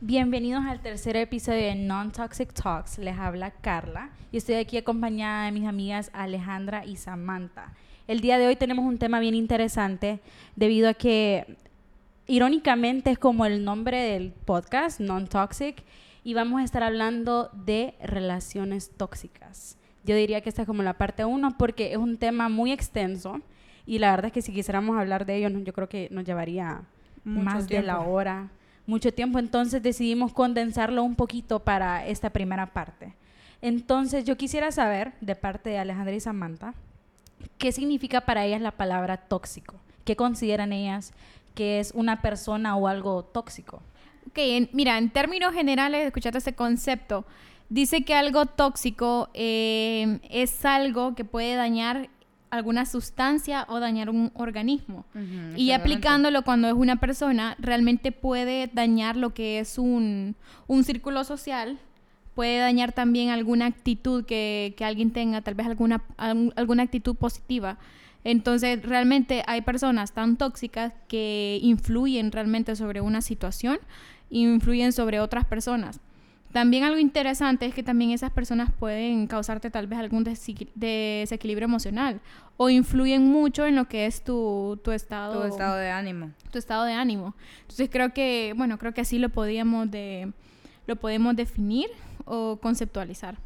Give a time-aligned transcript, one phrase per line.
[0.00, 2.98] Bienvenidos al tercer episodio de Non-Toxic Talks.
[2.98, 7.72] Les habla Carla y estoy aquí acompañada de mis amigas Alejandra y Samantha.
[8.06, 10.20] El día de hoy tenemos un tema bien interesante
[10.54, 11.56] debido a que
[12.26, 15.82] irónicamente es como el nombre del podcast, Non-Toxic,
[16.24, 19.78] y vamos a estar hablando de relaciones tóxicas.
[20.06, 23.40] Yo diría que esta es como la parte uno porque es un tema muy extenso
[23.86, 26.82] y la verdad es que si quisiéramos hablar de ello, yo creo que nos llevaría
[27.24, 28.48] más de la hora,
[28.86, 29.38] mucho tiempo.
[29.38, 33.14] Entonces decidimos condensarlo un poquito para esta primera parte.
[33.60, 36.74] Entonces yo quisiera saber, de parte de Alejandra y Samantha,
[37.58, 39.74] ¿qué significa para ellas la palabra tóxico?
[40.04, 41.12] ¿Qué consideran ellas
[41.54, 43.82] que es una persona o algo tóxico?
[44.28, 44.38] Ok,
[44.72, 47.24] mira, en términos generales, escuchate ese concepto.
[47.68, 52.08] Dice que algo tóxico eh, es algo que puede dañar
[52.50, 55.04] alguna sustancia o dañar un organismo.
[55.56, 61.24] y aplicándolo cuando es una persona, realmente puede dañar lo que es un, un círculo
[61.24, 61.78] social,
[62.34, 67.78] puede dañar también alguna actitud que, que alguien tenga, tal vez alguna, alguna actitud positiva.
[68.24, 73.78] Entonces, realmente hay personas tan tóxicas que influyen realmente sobre una situación,
[74.30, 76.00] influyen sobre otras personas.
[76.56, 82.22] También algo interesante es que también esas personas pueden causarte tal vez algún desequilibrio emocional
[82.56, 86.30] o influyen mucho en lo que es tu, tu estado tu estado de ánimo.
[86.50, 87.34] Tu estado de ánimo.
[87.60, 90.32] Entonces creo que, bueno, creo que así lo podíamos de
[90.86, 91.90] lo podemos definir
[92.24, 93.36] o conceptualizar.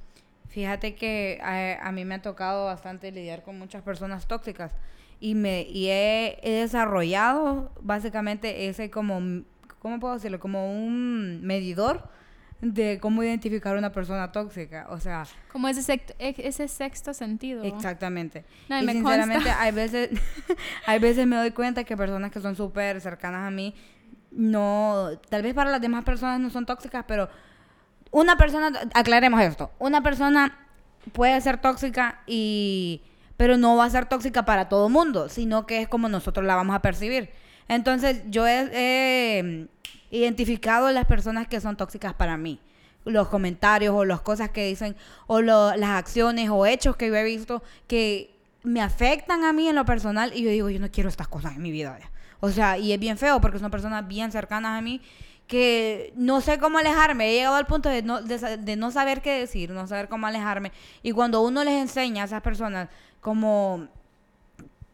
[0.49, 1.41] Fíjate que
[1.83, 4.71] a, mí me ha tocado bastante lidiar con muchas personas tóxicas
[5.19, 9.43] y me y he, he desarrollado básicamente ese como
[9.81, 10.39] ¿cómo puedo decirlo?
[10.39, 12.09] como un medidor
[12.61, 15.25] de cómo identificar a una persona tóxica, o sea...
[15.51, 17.65] Como ese, ese sexto sentido.
[17.65, 18.45] Exactamente.
[18.69, 20.11] y sinceramente hay veces,
[20.87, 23.75] hay veces me doy cuenta que personas que son súper cercanas a mí,
[24.31, 27.29] no, tal vez para las demás personas no son tóxicas, pero
[28.11, 30.59] una persona, aclaremos esto, una persona
[31.13, 33.03] puede ser tóxica y
[33.39, 36.57] pero no va a ser tóxica para todo mundo, sino que es como nosotros la
[36.57, 37.31] vamos a percibir.
[37.69, 39.67] Entonces, yo he
[40.11, 42.61] identificado las personas que son tóxicas para mí.
[43.05, 47.25] Los comentarios o las cosas que dicen o las acciones o hechos que yo he
[47.25, 51.09] visto que me afectan a mí en lo personal y yo digo, yo no quiero
[51.09, 51.99] estas cosas en mi vida.
[52.41, 55.01] O sea, y es bien feo porque son personas bien cercanas a mí
[55.47, 57.31] que no sé cómo alejarme.
[57.31, 60.71] He llegado al punto de no, de no saber qué decir, no saber cómo alejarme.
[61.03, 62.89] Y cuando uno les enseña a esas personas
[63.21, 63.89] como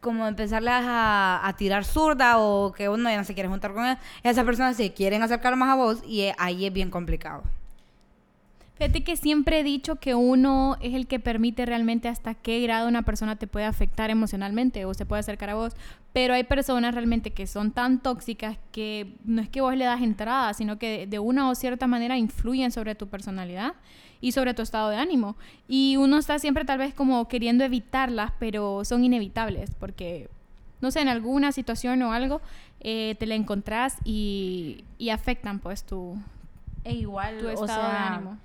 [0.07, 3.97] como empezarles a, tirar zurda o que uno ya no se quiere juntar con él,
[4.23, 7.43] esas personas se quieren acercar más a vos y eh, ahí es bien complicado.
[8.77, 12.87] Fíjate que siempre he dicho que uno es el que permite realmente hasta qué grado
[12.87, 15.73] una persona te puede afectar emocionalmente o se puede acercar a vos,
[16.13, 20.03] pero hay personas realmente que son tan tóxicas que no es que vos le das
[20.03, 23.75] entrada, sino que de una o cierta manera influyen sobre tu personalidad
[24.21, 25.37] y sobre tu estado de ánimo.
[25.69, 30.29] Y uno está siempre tal vez como queriendo evitarlas, pero son inevitables porque,
[30.81, 32.41] no sé, en alguna situación o algo
[32.81, 36.17] eh, te la encontrás y, y afectan pues tu,
[36.85, 38.39] e igual, tu estado de ánimo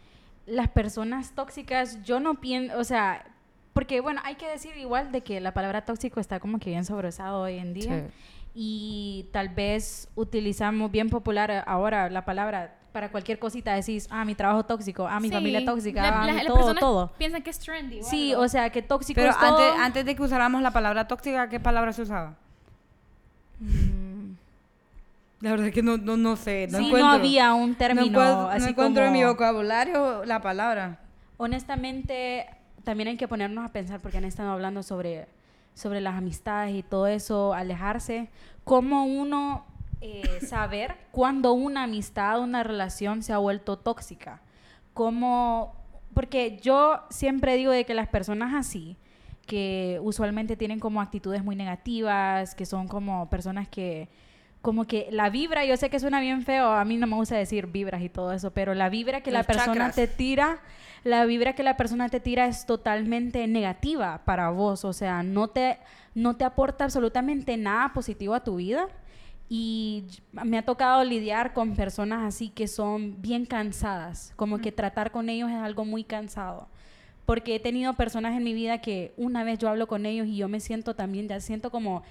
[0.45, 3.25] las personas tóxicas, yo no pienso, o sea,
[3.73, 6.85] porque bueno, hay que decir igual de que la palabra tóxico está como que bien
[6.85, 8.09] sobrosado hoy en día.
[8.53, 14.35] Y tal vez utilizamos bien popular ahora la palabra para cualquier cosita decís, ah, mi
[14.35, 17.11] trabajo tóxico, ah, mi familia tóxica, ah, todo, todo.
[17.17, 18.03] Piensan que es trendy.
[18.03, 21.49] Sí, o sea, que tóxico Pero es antes, antes de que usáramos la palabra tóxica,
[21.49, 22.35] ¿qué palabra se usaba?
[23.59, 24.33] Mm,
[25.39, 26.67] la verdad es que no, no, no sé.
[26.69, 30.99] No, sí, no había un término no así encuentro en mi vocabulario la palabra.
[31.37, 32.47] Honestamente,
[32.83, 35.27] también hay que ponernos a pensar porque han estado hablando sobre,
[35.73, 38.29] sobre las amistades y todo eso, alejarse.
[38.63, 39.65] ¿Cómo uno
[40.01, 44.41] eh, saber cuando una amistad, una relación se ha vuelto tóxica?
[44.93, 45.75] ¿Cómo...?
[46.13, 48.97] Porque yo siempre digo de que las personas así,
[49.45, 54.09] que usualmente tienen como actitudes muy negativas, que son como personas que
[54.61, 57.35] como que la vibra, yo sé que suena bien feo, a mí no me gusta
[57.35, 60.59] decir vibras y todo eso, pero la vibra que la persona te tira,
[61.03, 65.47] la vibra que la persona te tira es totalmente negativa para vos, o sea, no
[65.47, 65.79] te,
[66.13, 68.87] no te aporta absolutamente nada positivo a tu vida.
[69.53, 75.11] Y me ha tocado lidiar con personas así que son bien cansadas, como que tratar
[75.11, 76.69] con ellos es algo muy cansado.
[77.25, 80.37] Porque he tenido personas en mi vida que una vez yo hablo con ellos y
[80.37, 82.01] yo me siento también, ya siento como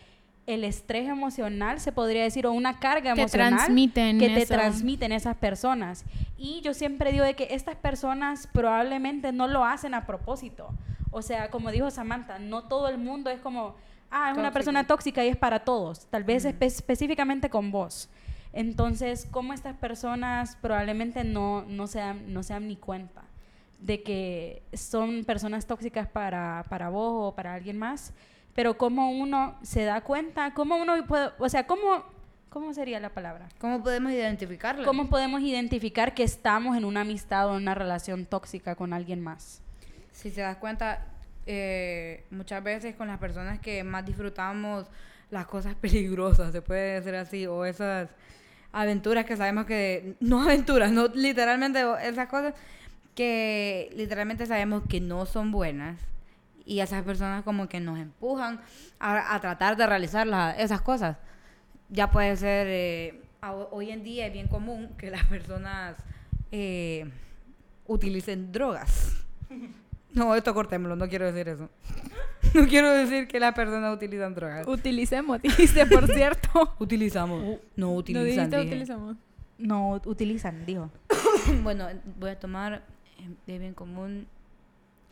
[0.47, 5.35] el estrés emocional, se podría decir, o una carga emocional transmiten que te transmiten esas
[5.35, 6.05] personas.
[6.37, 10.75] Y yo siempre digo de que estas personas probablemente no lo hacen a propósito.
[11.11, 13.77] O sea, como dijo Samantha, no todo el mundo es como,
[14.11, 16.07] ah, es una persona tóxica y es para todos.
[16.07, 18.09] Tal vez específicamente con vos.
[18.53, 23.23] Entonces, como estas personas probablemente no, no, sean, no sean ni cuenta
[23.79, 28.13] de que son personas tóxicas para, para vos o para alguien más,
[28.55, 32.05] pero cómo uno se da cuenta, cómo uno puede, o sea, cómo,
[32.51, 33.49] ¿cómo sería la palabra?
[33.59, 34.85] ¿Cómo podemos identificarlo?
[34.85, 39.21] ¿Cómo podemos identificar que estamos en una amistad o en una relación tóxica con alguien
[39.21, 39.63] más?
[40.13, 41.07] Si te das cuenta,
[41.47, 44.87] eh, muchas veces con las personas que más disfrutamos
[45.31, 48.11] las cosas peligrosas, se puede decir así, o esas
[48.73, 52.55] aventuras que sabemos que, no aventuras, no literalmente esas cosas
[53.15, 55.99] que literalmente sabemos que no son buenas
[56.65, 58.61] y esas personas como que nos empujan
[59.01, 61.17] a, tratar de realizar esas cosas.
[61.89, 63.21] Ya puede ser, eh,
[63.73, 65.97] hoy en día es bien común que las personas
[66.53, 67.11] eh,
[67.87, 69.17] utilicen drogas.
[70.13, 71.69] No, esto cortémoslo, no quiero decir eso.
[72.55, 74.67] No quiero decir que las personas utilizan drogas.
[74.67, 76.75] Utilicemos, dice, por cierto.
[76.81, 77.59] Utilizamos.
[77.77, 78.51] No utilizan.
[78.51, 79.17] No, utilizamos.
[79.59, 80.91] No utilizan, digo.
[81.63, 81.87] bueno,
[82.19, 82.83] voy a tomar
[83.47, 84.27] de bien común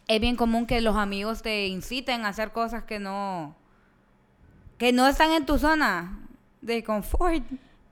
[0.09, 3.55] es bien común que los amigos te inciten a hacer cosas que no
[4.79, 6.19] que no están en tu zona
[6.62, 7.45] de confort.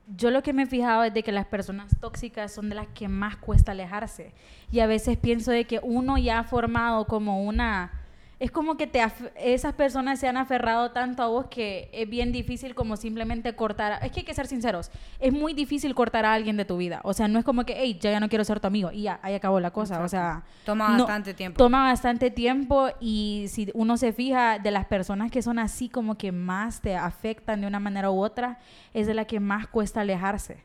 [0.07, 2.87] Yo lo que me he fijado es de que las personas tóxicas son de las
[2.89, 4.33] que más cuesta alejarse.
[4.71, 7.96] Y a veces pienso de que uno ya ha formado como una
[8.39, 9.03] es como que te
[9.37, 13.99] esas personas se han aferrado tanto a vos que es bien difícil como simplemente cortar.
[14.05, 14.91] Es que hay que ser sinceros.
[15.19, 17.01] Es muy difícil cortar a alguien de tu vida.
[17.05, 19.03] O sea, no es como que, hey, ya, ya no quiero ser tu amigo y
[19.03, 20.03] ya, ahí acabó la cosa.
[20.03, 21.57] O sea, toma bastante tiempo.
[21.57, 26.19] Toma bastante tiempo y si uno se fija de las personas que son así como
[26.19, 28.59] que más te afectan de una manera u otra,
[28.93, 30.63] es de la que más cuesta alejarse.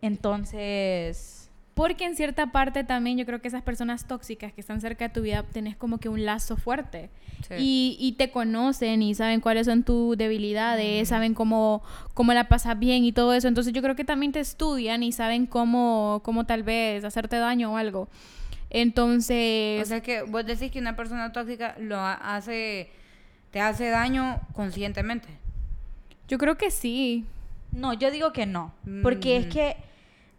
[0.00, 1.41] Entonces
[1.74, 5.14] porque en cierta parte también yo creo que esas personas tóxicas que están cerca de
[5.14, 7.10] tu vida tenés como que un lazo fuerte.
[7.58, 11.82] Y, y, te conocen y saben cuáles son tus debilidades, saben cómo,
[12.14, 13.48] cómo la pasas bien y todo eso.
[13.48, 17.72] Entonces yo creo que también te estudian y saben cómo, cómo tal vez hacerte daño
[17.72, 18.08] o algo.
[18.70, 19.82] Entonces...
[19.82, 22.90] O sea que vos decís que una persona tóxica lo hace,
[23.50, 25.28] te hace daño conscientemente.
[26.28, 27.26] Yo creo que sí.
[27.72, 28.72] No, yo digo que no.
[29.02, 29.50] Porque es mm.
[29.50, 29.76] que,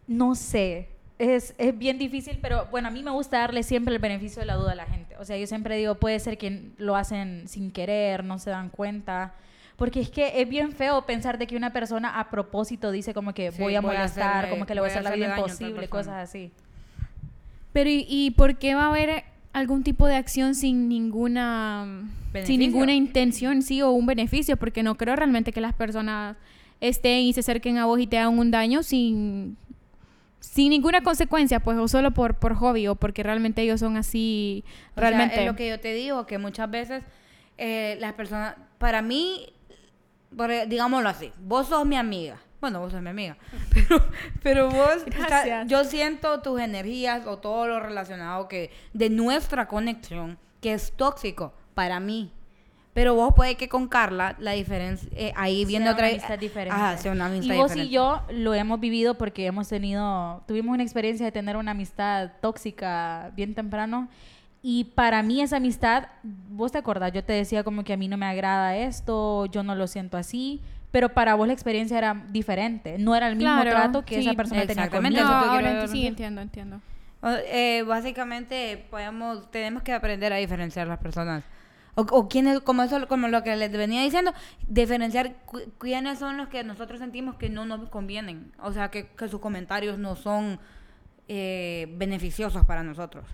[0.06, 0.88] no sé,
[1.18, 4.46] es, es, bien difícil, pero bueno, a mí me gusta darle siempre el beneficio de
[4.46, 5.16] la duda a la gente.
[5.18, 8.68] O sea, yo siempre digo, puede ser que lo hacen sin querer, no se dan
[8.68, 9.34] cuenta.
[9.76, 13.34] Porque es que es bien feo pensar de que una persona a propósito dice como
[13.34, 16.52] que voy a molestar, como que le voy a hacer la vida imposible, cosas así.
[17.72, 22.08] Pero ¿y, ¿y, por qué va a haber algún tipo de acción sin ninguna
[22.44, 24.56] sin ninguna intención, sí, o un beneficio?
[24.56, 26.36] Porque no creo realmente que las personas
[26.80, 29.56] estén y se acerquen a vos y te hagan un daño sin
[30.44, 34.64] sin ninguna consecuencia, pues, o solo por, por hobby, o porque realmente ellos son así,
[34.94, 35.40] realmente.
[35.40, 37.02] es lo que yo te digo, que muchas veces
[37.56, 39.52] eh, las personas, para mí,
[40.68, 42.38] digámoslo así, vos sos mi amiga.
[42.60, 43.36] Bueno, vos sos mi amiga.
[43.74, 44.04] Pero,
[44.42, 45.04] pero vos,
[45.66, 51.52] yo siento tus energías o todo lo relacionado que de nuestra conexión, que es tóxico
[51.74, 52.32] para mí.
[52.94, 56.74] Pero vos puede que con Carla la diferencia, eh, ahí viendo otra amistad diferente.
[56.74, 60.72] Ajá, sea una amistad y vos y yo lo hemos vivido porque hemos tenido, tuvimos
[60.72, 64.08] una experiencia de tener una amistad tóxica bien temprano.
[64.62, 68.08] Y para mí esa amistad, vos te acordás, yo te decía como que a mí
[68.08, 72.24] no me agrada esto, yo no lo siento así, pero para vos la experiencia era
[72.30, 75.20] diferente, no era el mismo trato que esa persona tenía conmigo.
[75.20, 76.80] No, ahora sí, entiendo, entiendo.
[77.50, 81.42] Eh, básicamente podemos, tenemos que aprender a diferenciar las personas.
[81.96, 84.32] O, o quiénes, como eso, como lo que les venía diciendo,
[84.66, 85.36] diferenciar
[85.78, 88.52] quiénes son los que nosotros sentimos que no nos convienen.
[88.60, 90.58] O sea, que, que sus comentarios no son
[91.28, 93.26] eh, beneficiosos para nosotros.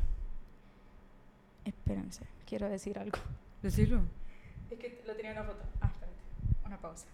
[1.64, 3.18] Espérense, quiero decir algo.
[3.62, 4.02] Decirlo.
[4.70, 5.64] Es que lo tenía en una foto.
[5.80, 6.18] Ah, espérate.
[6.64, 7.06] Una pausa.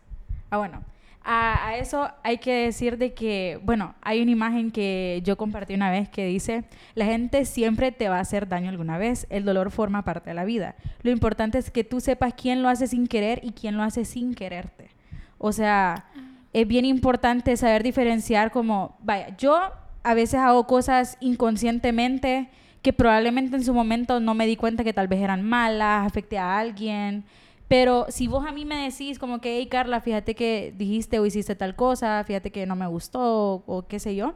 [0.50, 0.82] Ah, bueno
[1.26, 5.90] a, eso hay que decir de que, bueno, hay una imagen que yo compartí una
[5.90, 9.72] vez que dice, la gente siempre te va a hacer daño alguna vez, el dolor
[9.72, 10.76] forma parte de la vida.
[11.02, 14.04] Lo importante es que tú sepas quién lo hace sin querer y quién lo hace
[14.04, 14.90] sin quererte.
[15.38, 16.06] O sea,
[16.52, 19.72] es bien importante saber diferenciar como, vaya, yo
[20.04, 22.48] a veces hago cosas inconscientemente
[22.82, 26.38] que probablemente en su momento no me di cuenta que tal vez eran malas, afecté
[26.38, 27.24] a alguien
[27.68, 31.26] pero si vos a mí me decís como que, hey Carla, fíjate que dijiste o
[31.26, 34.34] hiciste tal cosa, fíjate que no me gustó o, qué sé yo,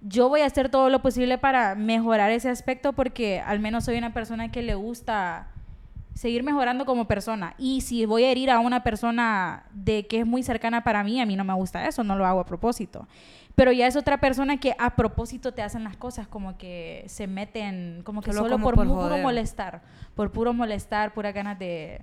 [0.00, 3.96] yo voy a hacer todo lo posible para mejorar ese aspecto porque al menos soy
[3.96, 5.48] una persona que le gusta
[6.14, 7.54] seguir mejorando como persona.
[7.58, 11.20] Y si voy a herir a una persona de que es muy cercana para mí,
[11.20, 13.08] a mí no me gusta eso, no lo hago a propósito.
[13.54, 17.26] Pero ya es otra persona que a propósito te hacen las cosas, como que se
[17.28, 19.82] meten, como que solo, por, puro molestar,
[20.14, 22.00] por puro molestar, pura ganas de,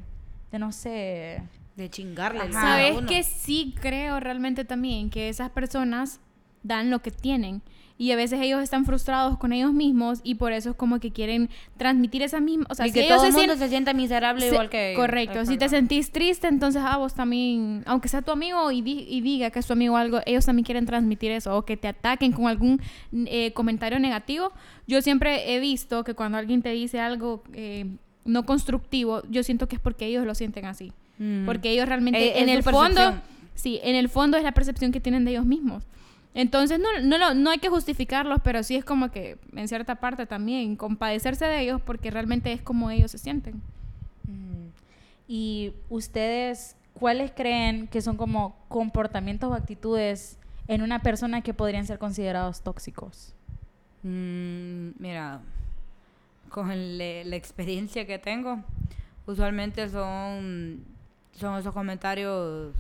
[0.51, 1.43] de no sé,
[1.75, 2.51] de chingarle.
[2.51, 6.20] ¿Sabes que sí creo realmente también que esas personas
[6.63, 7.62] dan lo que tienen?
[8.01, 11.12] y a veces ellos están frustrados con ellos mismos y por eso es como que
[11.12, 14.70] quieren transmitir esa misma, o sea, y que todo el mundo se, sienta miserable igual
[14.72, 18.81] que correcto, si te sentís triste, entonces ah, vos también, aunque sea tu amigo y,
[18.81, 22.31] diga que es tu amigo algo, ellos también quieren transmitir eso o que te ataquen
[22.31, 22.81] con algún
[23.13, 24.51] eh, comentario negativo.
[24.88, 27.86] Yo siempre he visto que cuando alguien te dice algo eh,
[28.25, 30.94] no constructivo, yo siento que es porque ellos lo sienten así.
[31.18, 31.46] Mm.
[31.46, 33.22] Porque ellos realmente, eh, en el fondo,
[33.56, 35.84] sí, en el fondo es la percepción que tienen de ellos mismos.
[36.34, 40.25] Entonces, no, no, no hay que justificarlos, pero sí es como que, en cierta parte
[40.25, 43.56] también, compadecerse de ellos porque realmente es como ellos se sienten.
[44.25, 44.70] Mm.
[45.28, 50.38] Y ustedes, ¿cuáles creen que son como comportamientos o actitudes
[50.68, 53.34] en una persona que podrían ser considerados tóxicos?
[54.04, 55.42] Mm, mira,
[56.51, 58.60] con la experiencia que tengo,
[59.25, 60.86] usualmente son,
[61.34, 62.74] son esos comentarios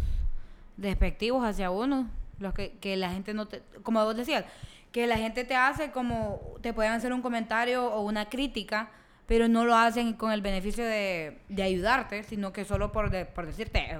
[0.77, 2.07] despectivos hacia uno
[2.41, 4.45] los que, que la gente no te, como vos decías,
[4.91, 8.89] que la gente te hace como, te pueden hacer un comentario o una crítica,
[9.27, 13.45] pero no lo hacen con el beneficio de, de ayudarte, sino que solo por, por
[13.45, 13.97] decirte,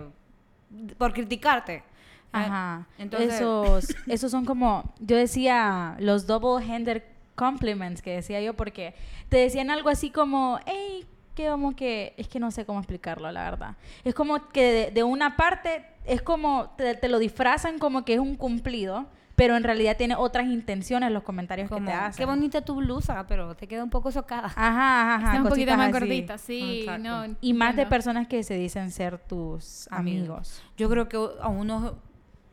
[0.97, 1.83] por criticarte.
[2.33, 2.87] Ajá.
[2.97, 7.03] Entonces, esos, esos son como, yo decía, los double-handed
[7.41, 8.93] compliments que decía yo, porque
[9.29, 13.31] te decían algo así como, hey, que como que, es que no sé cómo explicarlo,
[13.31, 13.75] la verdad.
[14.03, 18.35] Es como que de, una parte, es como, te, lo disfrazan como que es un
[18.35, 22.19] cumplido, pero en realidad tiene otras intenciones los comentarios que te hacen.
[22.19, 24.49] Qué bonita tu blusa, pero te queda un poco socada.
[24.49, 26.85] Ajá, ajá, Está un poquito más gordita, sí.
[27.41, 30.61] y más de personas que se dicen ser tus amigos.
[30.77, 32.10] Yo creo que a uno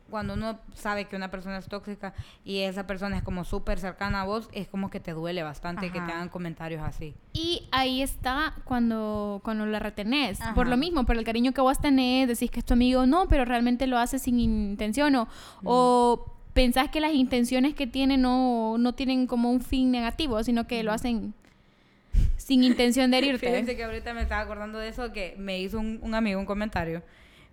[0.09, 2.13] cuando uno sabe que una persona es tóxica
[2.43, 5.91] y esa persona es como súper cercana a vos, es como que te duele bastante
[5.91, 7.15] que te hagan comentarios así.
[7.33, 10.39] Y ahí está cuando, cuando la retenés.
[10.55, 13.27] Por lo mismo, por el cariño que vos tenés, decís que es tu amigo, no,
[13.27, 15.27] pero realmente lo hace sin intención o,
[15.63, 20.67] o pensás que las intenciones que tiene no, no tienen como un fin negativo, sino
[20.67, 21.33] que lo hacen
[22.37, 23.47] sin intención de herirte.
[23.49, 26.45] Fíjense que ahorita me estaba acordando de eso, que me hizo un, un amigo un
[26.45, 27.03] comentario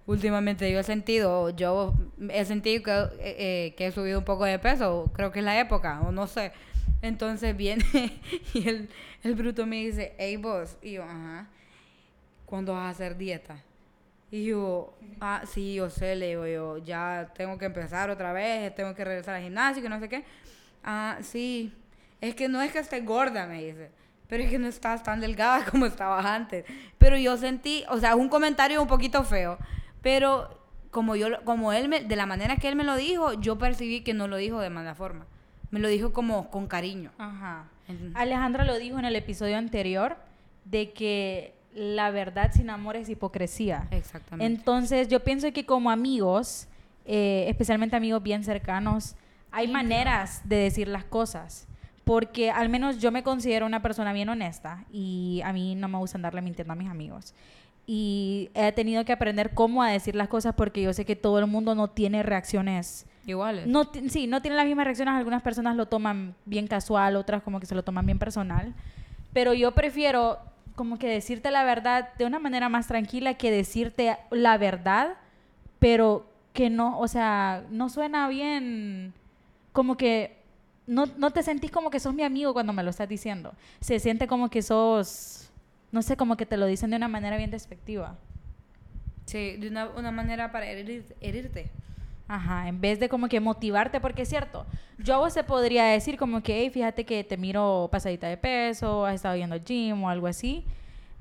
[0.06, 1.94] últimamente yo he sentido, yo
[2.30, 5.44] he sentido que, eh, eh, que, he subido un poco de peso, creo que es
[5.44, 6.52] la época, o no sé.
[7.02, 7.84] Entonces viene
[8.54, 8.88] y el,
[9.22, 11.48] el bruto me dice, hey vos, y yo, ajá,
[12.46, 13.62] ¿cuándo vas a hacer dieta?
[14.30, 18.74] Y yo, ah, sí, yo sé, le digo yo, ya tengo que empezar otra vez,
[18.74, 20.24] tengo que regresar al gimnasio, que no sé qué.
[20.82, 21.72] Ah, sí,
[22.20, 23.90] es que no es que esté gorda, me dice,
[24.28, 26.64] pero es que no estás tan delgada como estabas antes.
[26.98, 29.58] Pero yo sentí, o sea, un comentario un poquito feo,
[30.06, 30.48] pero
[30.92, 34.02] como yo como él me, de la manera que él me lo dijo, yo percibí
[34.02, 35.26] que no lo dijo de mala forma.
[35.72, 37.10] Me lo dijo como con cariño.
[37.18, 37.64] Ajá.
[38.14, 40.16] Alejandra lo dijo en el episodio anterior
[40.64, 43.88] de que la verdad sin amor es hipocresía.
[43.90, 44.46] Exactamente.
[44.46, 46.68] Entonces, yo pienso que como amigos,
[47.04, 49.16] eh, especialmente amigos bien cercanos,
[49.50, 51.66] hay maneras de decir las cosas.
[52.04, 55.98] Porque al menos yo me considero una persona bien honesta y a mí no me
[55.98, 57.34] gusta andarle mintiendo a mis amigos
[57.86, 61.38] y he tenido que aprender cómo a decir las cosas porque yo sé que todo
[61.38, 63.66] el mundo no tiene reacciones iguales.
[63.66, 65.14] No, sí, no tiene las mismas reacciones.
[65.14, 68.74] Algunas personas lo toman bien casual, otras como que se lo toman bien personal.
[69.32, 70.38] Pero yo prefiero
[70.74, 75.14] como que decirte la verdad de una manera más tranquila que decirte la verdad,
[75.78, 79.12] pero que no, o sea, no suena bien,
[79.72, 80.38] como que
[80.86, 83.52] no, no te sentís como que sos mi amigo cuando me lo estás diciendo.
[83.80, 85.45] Se siente como que sos
[85.92, 88.16] no sé, como que te lo dicen de una manera bien despectiva.
[89.26, 91.70] Sí, de una, una manera para herirte.
[92.28, 94.66] Ajá, en vez de como que motivarte, porque es cierto,
[94.98, 98.36] yo a vos se podría decir como que, hey, fíjate que te miro pasadita de
[98.36, 100.64] peso, has estado yendo al gym o algo así.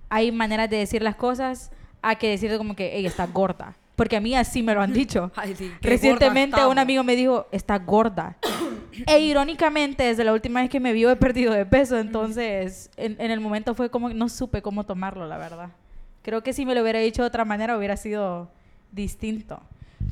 [0.10, 3.76] Hay maneras de decir las cosas a que decirte como que, hey, estás gorda.
[3.96, 5.32] Porque a mí así me lo han dicho.
[5.82, 8.38] Recientemente un amigo me dijo, está gorda.
[9.08, 11.98] E irónicamente, desde la última vez que me vio he perdido de peso.
[11.98, 15.70] Entonces, en, el momento fue como no supe cómo tomarlo, la verdad.
[16.22, 18.50] Creo que si me lo hubiera dicho de otra manera hubiera sido
[18.92, 19.62] distinto.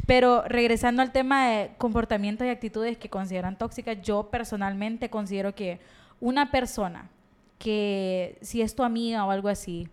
[0.06, 5.80] Pero regresando al tema de comportamientos y actitudes que consideran tóxicas, yo personalmente considero que
[6.20, 7.10] una persona
[7.58, 9.88] que si es tu amiga o algo así,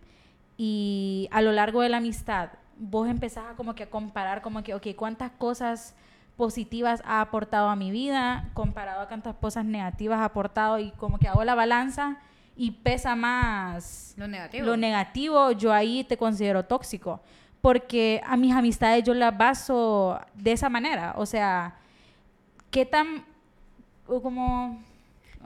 [0.57, 4.63] y a lo largo de la amistad vos empezás a como que a comparar como
[4.63, 5.95] que, ok, cuántas cosas
[6.41, 11.19] positivas ha aportado a mi vida comparado a cuántas cosas negativas ha aportado y como
[11.19, 12.17] que hago la balanza
[12.55, 14.65] y pesa más lo negativo.
[14.65, 17.21] lo negativo, yo ahí te considero tóxico.
[17.61, 21.13] Porque a mis amistades yo las baso de esa manera.
[21.15, 21.75] O sea,
[22.71, 23.23] ¿qué tan...
[24.07, 24.81] o como...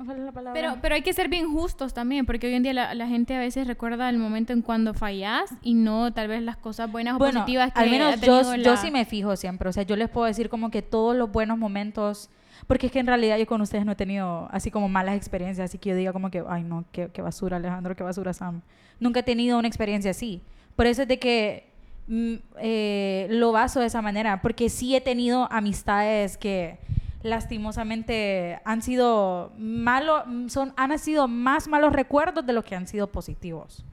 [0.03, 0.59] ¿cuál es la palabra?
[0.59, 3.35] Pero, pero hay que ser bien justos también, porque hoy en día la, la gente
[3.35, 7.15] a veces recuerda el momento en cuando fallas y no tal vez las cosas buenas
[7.15, 9.69] o bueno, positivas que al menos ha yo, tenido yo la- sí me fijo siempre.
[9.69, 12.29] O sea, yo les puedo decir como que todos los buenos momentos...
[12.67, 15.69] Porque es que en realidad yo con ustedes no he tenido así como malas experiencias,
[15.69, 18.61] así que yo diga como que, ay no, qué, qué basura Alejandro, qué basura Sam.
[18.99, 20.41] Nunca he tenido una experiencia así.
[20.75, 21.69] Por eso es de que
[22.07, 26.79] mm, eh, lo baso de esa manera, porque sí he tenido amistades que
[27.25, 33.07] lastimosamente han sido malos, son, han sido más malos recuerdos de lo que han sido
[33.07, 33.83] positivos.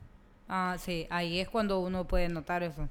[0.49, 2.89] Ah, sí, ahí es cuando uno puede notar eso.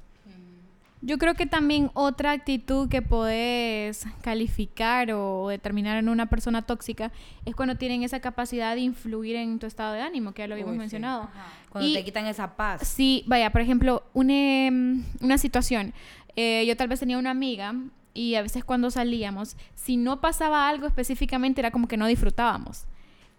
[1.03, 7.11] Yo creo que también otra actitud que puedes calificar o determinar en una persona tóxica
[7.43, 10.53] es cuando tienen esa capacidad de influir en tu estado de ánimo, que ya lo
[10.53, 10.79] habíamos Uy, sí.
[10.79, 11.27] mencionado.
[11.71, 12.87] Cuando Y- te quitan esa paz.
[12.87, 14.33] Sí, vaya, por ejemplo, una,
[14.67, 15.91] em, una situación.
[16.35, 17.73] Eh, yo tal vez tenía una amiga
[18.13, 22.85] y a veces cuando salíamos, si no pasaba algo específicamente, era como que no disfrutábamos.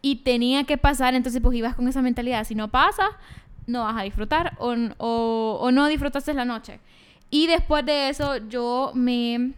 [0.01, 2.45] Y tenía que pasar, entonces pues ibas con esa mentalidad.
[2.45, 3.11] Si no pasa,
[3.67, 6.81] no vas a disfrutar o, o, no disfrutaste la noche.
[7.31, 9.53] Y después de eso yo me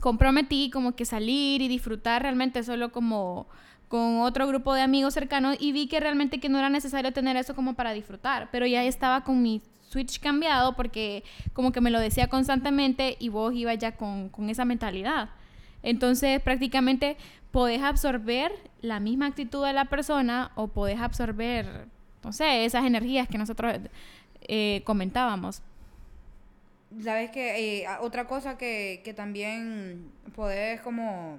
[0.00, 3.46] comprometí como que salir y disfrutar realmente solo como
[3.88, 7.36] con otro grupo de amigos cercanos y vi que realmente que no era necesario tener
[7.36, 9.62] eso como para disfrutar, pero ya estaba con mi
[9.94, 14.50] switch cambiado porque como que me lo decía constantemente y vos ibas ya con, con
[14.50, 15.30] esa mentalidad.
[15.82, 17.16] Entonces prácticamente
[17.50, 21.86] podés absorber la misma actitud de la persona o podés absorber,
[22.24, 23.78] no sé, esas energías que nosotros
[24.42, 25.62] eh, comentábamos.
[27.02, 31.38] Sabes que eh, otra cosa que, que también podés como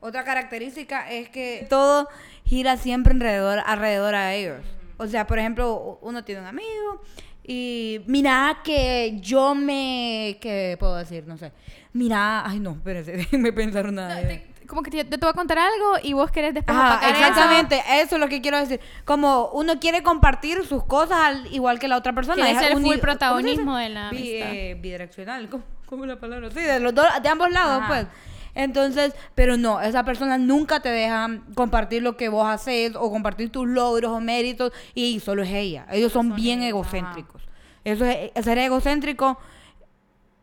[0.00, 2.08] otra característica es que todo
[2.44, 4.62] gira siempre alrededor, alrededor a ellos.
[4.96, 7.02] O sea, por ejemplo, uno tiene un amigo
[7.50, 11.24] y mira que yo me ¿qué puedo decir?
[11.26, 11.50] No sé.
[11.94, 14.42] Mira, ay no, espérese, déjeme pensar una idea.
[14.66, 17.18] Como que te, te voy a contar algo y vos querés después Ajá, opacar eso.
[17.20, 18.16] exactamente, eso.
[18.16, 18.78] es lo que quiero decir.
[19.06, 22.50] Como uno quiere compartir sus cosas al, igual que la otra persona.
[22.50, 24.54] Es uni- full ¿cómo se protagonismo de la Bi- amistad.
[24.54, 26.50] eh, bidireccional, ¿cómo, cómo es la palabra?
[26.50, 27.88] Sí, de los dos, de ambos lados, Ajá.
[27.88, 28.06] pues.
[28.58, 33.52] Entonces, pero no, esa persona nunca te deja compartir lo que vos haces o compartir
[33.52, 35.86] tus logros o méritos y solo es ella.
[35.92, 37.40] Ellos son, Son bien ellos, egocéntricos.
[37.84, 39.38] Eso es, ser egocéntrico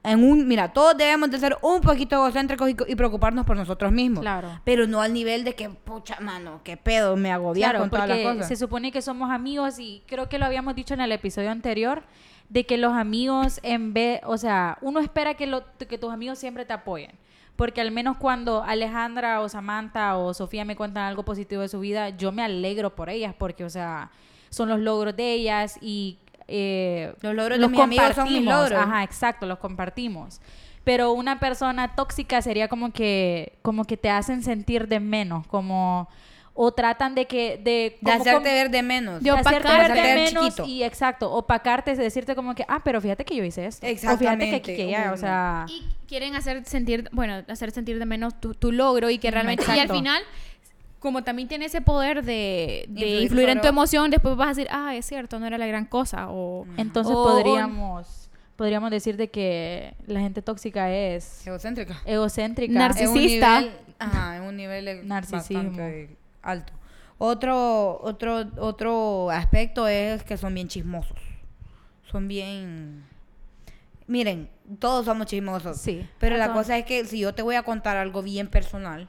[0.01, 3.91] en un, mira, todos debemos de ser un poquito egocéntricos y, y preocuparnos por nosotros
[3.91, 4.21] mismos.
[4.21, 4.61] Claro.
[4.63, 8.07] Pero no al nivel de que, pucha, mano, qué pedo, me agobia Claro, con todas
[8.07, 8.47] las cosas.
[8.47, 12.03] se supone que somos amigos y creo que lo habíamos dicho en el episodio anterior
[12.47, 16.39] de que los amigos en vez, o sea, uno espera que, lo, que tus amigos
[16.39, 17.11] siempre te apoyen.
[17.55, 21.79] Porque al menos cuando Alejandra o Samantha o Sofía me cuentan algo positivo de su
[21.79, 24.11] vida, yo me alegro por ellas porque, o sea,
[24.49, 26.17] son los logros de ellas y...
[26.47, 28.79] eh, Los logros de mis amigos son mis logros.
[28.79, 30.41] Ajá, exacto, los compartimos.
[30.83, 36.07] Pero una persona tóxica sería como que, como que te hacen sentir de menos, como
[36.57, 39.21] o tratan de que de, hacerte como- ver de menos.
[39.21, 39.77] De de hacerte opacarte.
[39.77, 40.65] ver de Hacerte ver menos chiquito.
[40.67, 43.85] y exacto, opacarte es decirte como que, ah, pero fíjate que yo hice esto.
[43.85, 44.87] O fíjate que Exactamente.
[44.89, 49.09] ya, o sea, Y quieren hacer sentir, bueno, hacer sentir de menos tu, tu logro
[49.09, 50.21] y que realmente, y al final,
[50.99, 54.49] como también tiene ese poder de, de Influir influir en tu emoción, después vas a
[54.51, 56.65] decir, ah, es cierto, no era la gran cosa, o...
[56.77, 58.21] entonces O- podríamos
[58.55, 62.01] podríamos decir de que la gente tóxica es Egocéntrica.
[62.05, 62.73] egocéntrica.
[62.73, 63.59] Narcis- En un Narcisista.
[63.59, 65.63] nivel- ajá, en un nivel Narcisismo.
[65.63, 66.73] bastante alto.
[67.17, 71.17] Otro, otro, otro aspecto es que son bien chismosos.
[72.11, 73.05] Son bien...
[74.07, 75.77] Miren, todos somos chismosos.
[75.77, 76.07] Sí.
[76.19, 79.07] Pero la cosa es que si yo te voy a contar algo bien personal,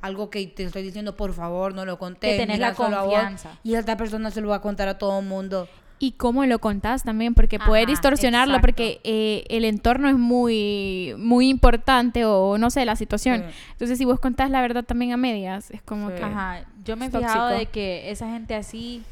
[0.00, 2.32] algo que te estoy diciendo, por favor, no lo conté.
[2.32, 3.58] Que tenés la confianza.
[3.62, 5.68] Y esta persona se lo va a contar a todo el mundo.
[6.04, 8.66] Y cómo lo contás también, porque puede Ajá, distorsionarlo, exacto.
[8.66, 13.44] porque eh, el entorno es muy, muy importante, o no sé, la situación.
[13.48, 13.54] Sí.
[13.70, 16.16] Entonces, si vos contás la verdad también a medias, es como Sí.
[16.16, 16.24] que...
[16.24, 19.02] Ajá, yo me he fijado de que esa gente así,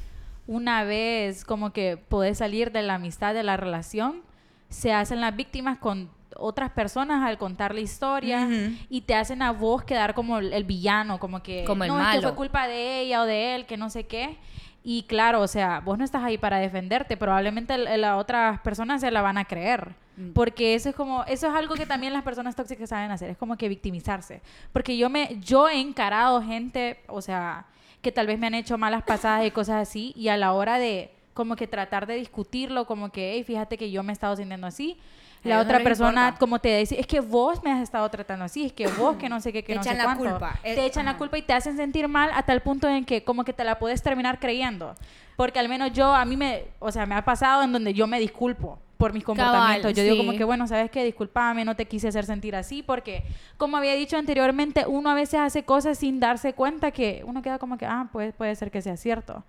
[0.48, 4.22] una vez como que podés salir de la amistad, de la relación,
[4.68, 8.48] se hacen las víctimas con otras personas al contar la historia
[8.88, 12.00] y te hacen a vos quedar como el, el villano, como que Como el no,
[12.00, 12.22] es que malo.
[12.22, 14.36] fue culpa de ella o de él, que no sé qué.
[14.82, 19.10] Y claro, o sea, vos no estás ahí para defenderte, probablemente las otras personas se
[19.10, 19.94] la van a creer.
[20.16, 20.32] Mm.
[20.32, 23.36] Porque eso es como, eso es algo que también las personas tóxicas saben hacer, es
[23.36, 24.40] como que victimizarse.
[24.72, 27.66] Porque yo me, yo he encarado gente, o sea,
[28.00, 30.78] que tal vez me han hecho malas pasadas y cosas así, y a la hora
[30.78, 34.36] de como que tratar de discutirlo, como que, hey, fíjate que yo me he estado
[34.36, 34.98] sintiendo así.
[35.42, 38.72] La otra persona, como te dice, es que vos me has estado tratando así, es
[38.72, 40.58] que vos que no sé qué, que no sé la culpa.
[40.62, 43.44] Te echan la culpa y te hacen sentir mal hasta el punto en que como
[43.44, 44.94] que te la puedes terminar creyendo.
[45.36, 48.06] Porque al menos yo, a mí me, o sea, me ha pasado en donde yo
[48.06, 49.94] me disculpo por mis comportamientos.
[49.94, 53.24] yo digo como que, bueno, sabes que discúlpame, no te quise hacer sentir así, porque
[53.56, 57.58] como había dicho anteriormente, uno a veces hace cosas sin darse cuenta que uno queda
[57.58, 59.42] como que, ah, pues puede ser que sea cierto.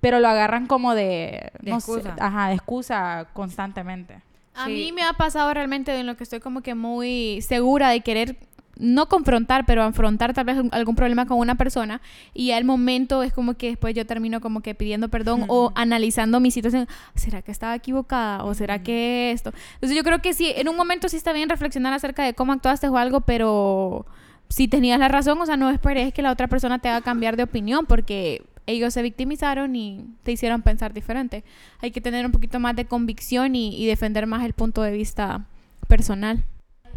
[0.00, 2.16] Pero lo agarran como de, excusa.
[2.18, 4.20] ajá, de excusa constantemente.
[4.56, 8.00] A mí me ha pasado realmente en lo que estoy como que muy segura de
[8.00, 8.36] querer
[8.78, 12.00] no confrontar, pero afrontar tal vez algún problema con una persona
[12.34, 16.40] y al momento es como que después yo termino como que pidiendo perdón o analizando
[16.40, 19.52] mi situación, ¿será que estaba equivocada o será que esto?
[19.74, 22.52] Entonces yo creo que sí, en un momento sí está bien reflexionar acerca de cómo
[22.52, 24.06] actuaste o algo, pero
[24.48, 27.36] si tenías la razón, o sea, no esperes que la otra persona te haga cambiar
[27.36, 31.44] de opinión porque ellos se victimizaron y te hicieron pensar diferente.
[31.80, 34.92] Hay que tener un poquito más de convicción y, y defender más el punto de
[34.92, 35.46] vista
[35.88, 36.44] personal.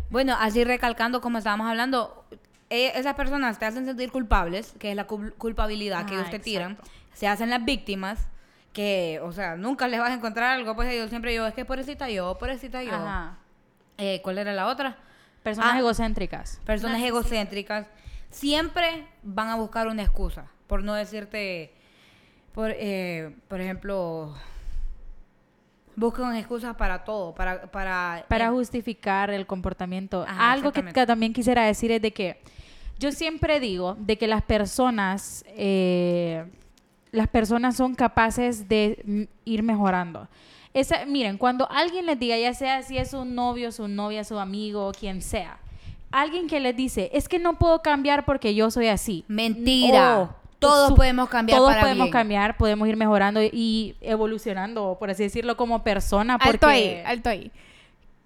[0.09, 2.25] Bueno, así recalcando como estábamos hablando,
[2.69, 6.77] e, esas personas te hacen sentir culpables, que es la culpabilidad que ellos te tiran,
[7.13, 8.27] se hacen las víctimas,
[8.73, 11.65] que, o sea, nunca les vas a encontrar algo, pues yo siempre yo, es que
[11.65, 12.91] pobrecita yo, pobrecita yo.
[13.97, 14.97] Eh, ¿Cuál era la otra?
[15.43, 16.61] Personas ah, egocéntricas.
[16.65, 17.87] Personas egocéntricas.
[18.29, 21.71] Siempre van a buscar una excusa, por no decirte,
[22.53, 24.35] por, eh, por ejemplo,
[25.95, 27.63] buscan excusas para todo, para...
[27.71, 30.23] Para, para eh, justificar el comportamiento.
[30.27, 32.39] Algo que, también quisiera decir es de que
[32.99, 36.45] yo siempre digo de que las personas, eh,
[37.11, 40.27] las personas son capaces de ir mejorando.
[40.71, 44.37] Esa, miren, cuando alguien les diga, ya sea si es un novio, su novia, su
[44.37, 45.57] amigo, quien sea,
[46.11, 49.25] alguien que les dice, es que no puedo cambiar porque yo soy así.
[49.27, 50.35] Mentira.
[50.59, 51.57] Todos podemos cambiar.
[51.57, 56.37] Todos podemos cambiar, podemos ir mejorando y evolucionando, por así decirlo, como persona.
[56.37, 56.51] Porque...
[56.51, 57.51] Alto ahí, alto ahí.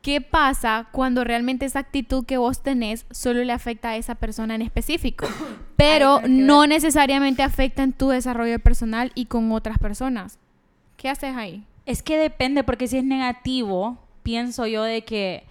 [0.02, 4.54] ¿Qué pasa cuando realmente esa actitud que vos tenés solo le afecta a esa persona
[4.56, 5.28] en específico?
[5.78, 10.40] Pero no necesariamente afecta en tu desarrollo personal y con otras personas.
[10.98, 11.64] ¿Qué haces ahí?
[11.86, 15.46] Es que depende, porque si es negativo, pienso yo de que,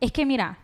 [0.00, 0.58] es que mira,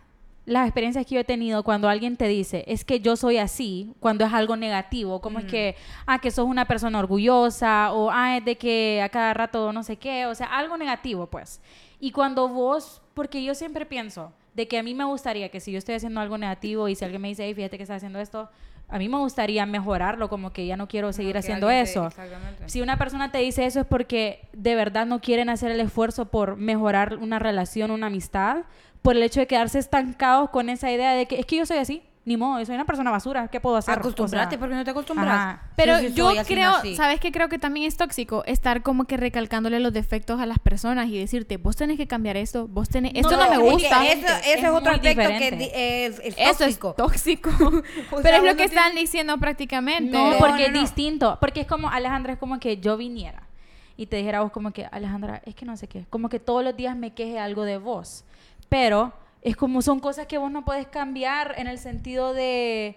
[0.45, 3.93] las experiencias que yo he tenido cuando alguien te dice, es que yo soy así,
[3.99, 5.75] cuando es algo negativo, como es que,
[6.07, 9.83] ah, que sos una persona orgullosa, o ah, es de que a cada rato no
[9.83, 11.61] sé qué, o sea, algo negativo, pues.
[11.99, 15.71] Y cuando vos, porque yo siempre pienso de que a mí me gustaría que si
[15.71, 18.19] yo estoy haciendo algo negativo y si alguien me dice, hey, fíjate que estás haciendo
[18.19, 18.49] esto,
[18.91, 22.09] a mí me gustaría mejorarlo, como que ya no quiero seguir haciendo eso.
[22.65, 26.25] si una persona te dice eso es porque de verdad no quieren hacer el esfuerzo
[26.25, 28.63] por mejorar una relación, una amistad,
[29.01, 31.77] por el hecho de quedarse estancados con esa idea de que es que yo soy
[31.77, 32.03] así.
[32.23, 33.97] Ni modo, soy una persona basura, ¿qué puedo hacer?
[33.97, 35.57] Acostumbrate porque no te acostumbras.
[35.75, 38.43] Pero yo, creo, ¿sabes qué creo que también es tóxico?
[38.45, 42.37] Estar como que recalcándole los defectos a las personas y decirte, vos tenés que cambiar
[42.37, 44.05] esto, vos tenés, esto no, me gusta.
[44.05, 46.35] Eso, es, otro aspecto que es, tóxico.
[46.37, 47.49] Eso es tóxico.
[48.21, 50.15] Pero es lo que están diciendo prácticamente.
[50.15, 51.39] No, porque es distinto.
[51.41, 53.47] Porque es como, Alejandra, es como que yo viniera
[53.97, 56.63] y te dijera vos como que, Alejandra, es que no sé qué, como que todos
[56.63, 58.25] los días me queje algo de vos
[58.71, 62.95] pero es como son cosas que vos no puedes cambiar en el sentido de,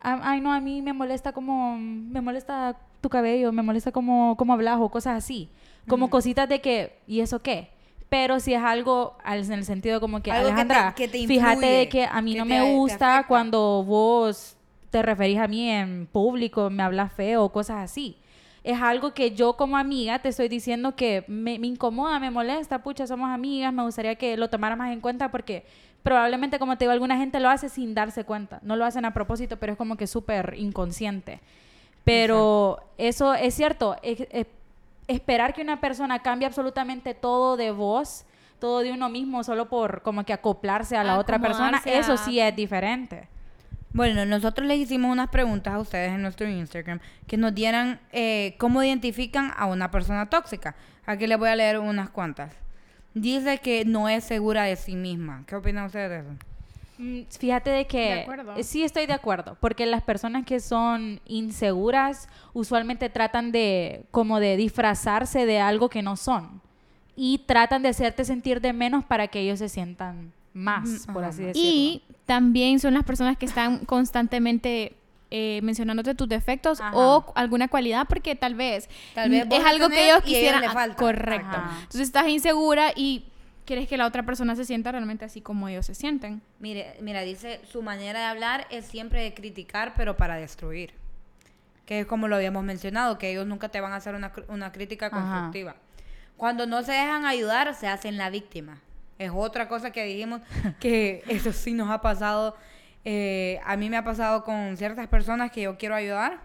[0.00, 4.52] ay no, a mí me molesta como, me molesta tu cabello, me molesta como, como
[4.52, 5.48] hablas o cosas así,
[5.88, 7.70] como cositas de que, ¿y eso qué?
[8.08, 12.36] Pero si es algo en el sentido como que, Alejandra, fíjate de que a mí
[12.36, 14.56] no me gusta cuando vos
[14.90, 18.16] te referís a mí en público, me hablas feo, cosas así
[18.66, 23.06] es algo que yo como amiga te estoy diciendo que me, incomoda, me molesta, pucha,
[23.06, 25.64] somos amigas, me gustaría que lo tomara más en cuenta porque
[26.02, 29.14] probablemente, como te digo, alguna gente lo hace sin darse cuenta, no lo hacen a
[29.14, 31.38] propósito, pero es como que súper inconsciente.
[32.02, 33.96] Pero eso es cierto,
[35.06, 38.24] esperar que una persona cambie absolutamente todo de vos,
[38.58, 42.40] todo de uno mismo, solo por como que acoplarse a la otra persona, eso sí
[42.40, 43.28] es diferente.
[43.96, 48.54] Bueno, nosotros les hicimos unas preguntas a ustedes en nuestro Instagram que nos dieran eh,
[48.58, 50.76] cómo identifican a una persona tóxica.
[51.06, 52.52] Aquí les voy a leer unas cuantas.
[53.14, 55.44] Dice que no es segura de sí misma.
[55.46, 56.28] ¿Qué opinan ustedes de eso?
[56.98, 62.28] Mm, fíjate de que eh, sí estoy de acuerdo, porque las personas que son inseguras
[62.52, 66.60] usualmente tratan de como de disfrazarse de algo que no son
[67.16, 71.42] y tratan de hacerte sentir de menos para que ellos se sientan más, por así
[71.42, 71.70] decirlo.
[71.70, 74.96] Y también son las personas que están constantemente
[75.30, 80.94] eh, mencionándote tus defectos o alguna cualidad porque tal vez, es algo que ellos quisieran.
[80.94, 81.56] Correcto.
[81.82, 83.26] Entonces estás insegura y
[83.64, 86.40] quieres que la otra persona se sienta realmente así como ellos se sienten.
[86.58, 90.94] Mire, mira, dice, su manera de hablar es siempre de criticar, pero para destruir.
[91.84, 94.72] Que es como lo habíamos mencionado, que ellos nunca te van a hacer una, una
[94.72, 95.76] crítica constructiva.
[96.36, 98.80] Cuando no se dejan ayudar, se hacen la víctima.
[99.18, 100.40] Es otra cosa que dijimos
[100.80, 102.56] que eso sí nos ha pasado.
[103.04, 106.40] Eh, a mí me ha pasado con ciertas personas que yo quiero ayudar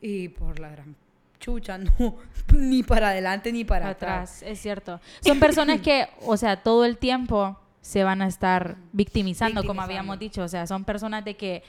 [0.00, 0.96] y por la gran
[1.40, 2.16] chucha, no,
[2.54, 4.42] ni para adelante ni para atrás.
[4.42, 5.00] Es cierto.
[5.20, 10.18] Son personas que, o sea, todo el tiempo se van a estar victimizando, como habíamos
[10.18, 10.42] dicho.
[10.42, 11.62] O sea, son personas de que,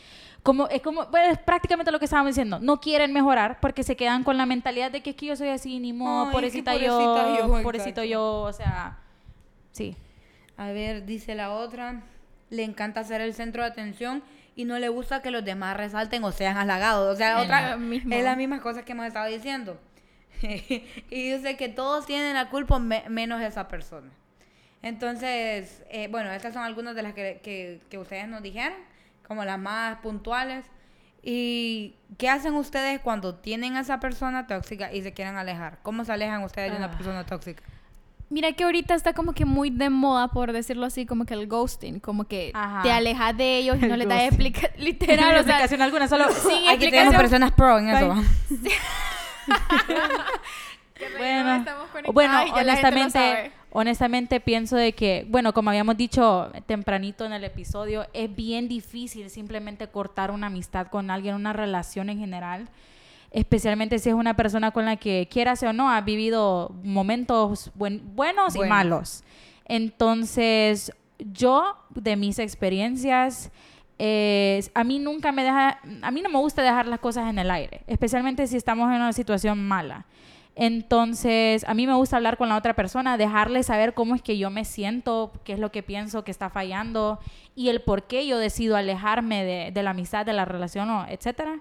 [0.43, 3.97] como, es como, pues, es prácticamente lo que estábamos diciendo, no quieren mejorar porque se
[3.97, 7.38] quedan con la mentalidad de que es que yo soy así, ni modo, pobrecita, yo,
[7.38, 8.97] yo, pobrecito yo, o sea,
[9.73, 9.97] sí.
[10.57, 12.01] A ver, dice la otra,
[12.49, 14.23] le encanta ser el centro de atención
[14.55, 17.13] y no le gusta que los demás resalten o sean halagados.
[17.13, 19.79] O sea, otra, es la misma cosa que hemos estado diciendo.
[20.41, 24.09] y dice que todos tienen la culpa menos esa persona.
[24.81, 28.77] Entonces, eh, bueno, estas son algunas de las que, que, ustedes nos dijeron,
[29.27, 30.65] como las más puntuales.
[31.23, 35.79] ¿Y qué hacen ustedes cuando tienen a esa persona tóxica y se quieren alejar?
[35.81, 36.91] ¿Cómo se alejan ustedes de una ah.
[36.91, 37.63] persona tóxica?
[38.29, 41.47] Mira que ahorita está como que muy de moda, por decirlo así, como que el
[41.47, 45.39] ghosting, como que te alejas de ellos y no les das explicación, literal, o sea,
[45.39, 48.15] explicación alguna, solo sin aquí tenemos personas pro en eso.
[51.19, 51.65] bueno,
[52.13, 58.35] bueno honestamente, honestamente pienso de que, bueno, como habíamos dicho tempranito en el episodio, es
[58.35, 62.69] bien difícil simplemente cortar una amistad con alguien, una relación en general
[63.36, 68.56] especialmente si es una persona con la que quieras o no, ha vivido momentos buenos
[68.56, 69.26] y malos.
[69.65, 73.52] Entonces, yo, de mis experiencias,
[74.00, 77.52] a mí nunca me deja, a mí no me gusta dejar las cosas en el
[77.52, 80.06] aire, especialmente si estamos en una situación mala.
[80.56, 84.38] Entonces, a mí me gusta hablar con la otra persona, dejarle saber cómo es que
[84.38, 87.19] yo me siento, qué es lo que pienso que está fallando
[87.54, 91.60] y el por qué yo decido alejarme de, de la amistad, de la relación, etcétera.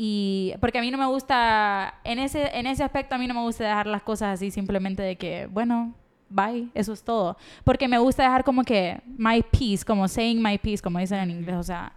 [0.00, 3.34] Y porque a mí no me gusta, en ese, en ese aspecto a mí no
[3.34, 5.92] me gusta dejar las cosas así simplemente de que, bueno,
[6.30, 7.36] bye, eso es todo.
[7.64, 11.32] Porque me gusta dejar como que my peace, como saying my peace, como dicen en
[11.32, 11.56] inglés.
[11.56, 11.92] O sea,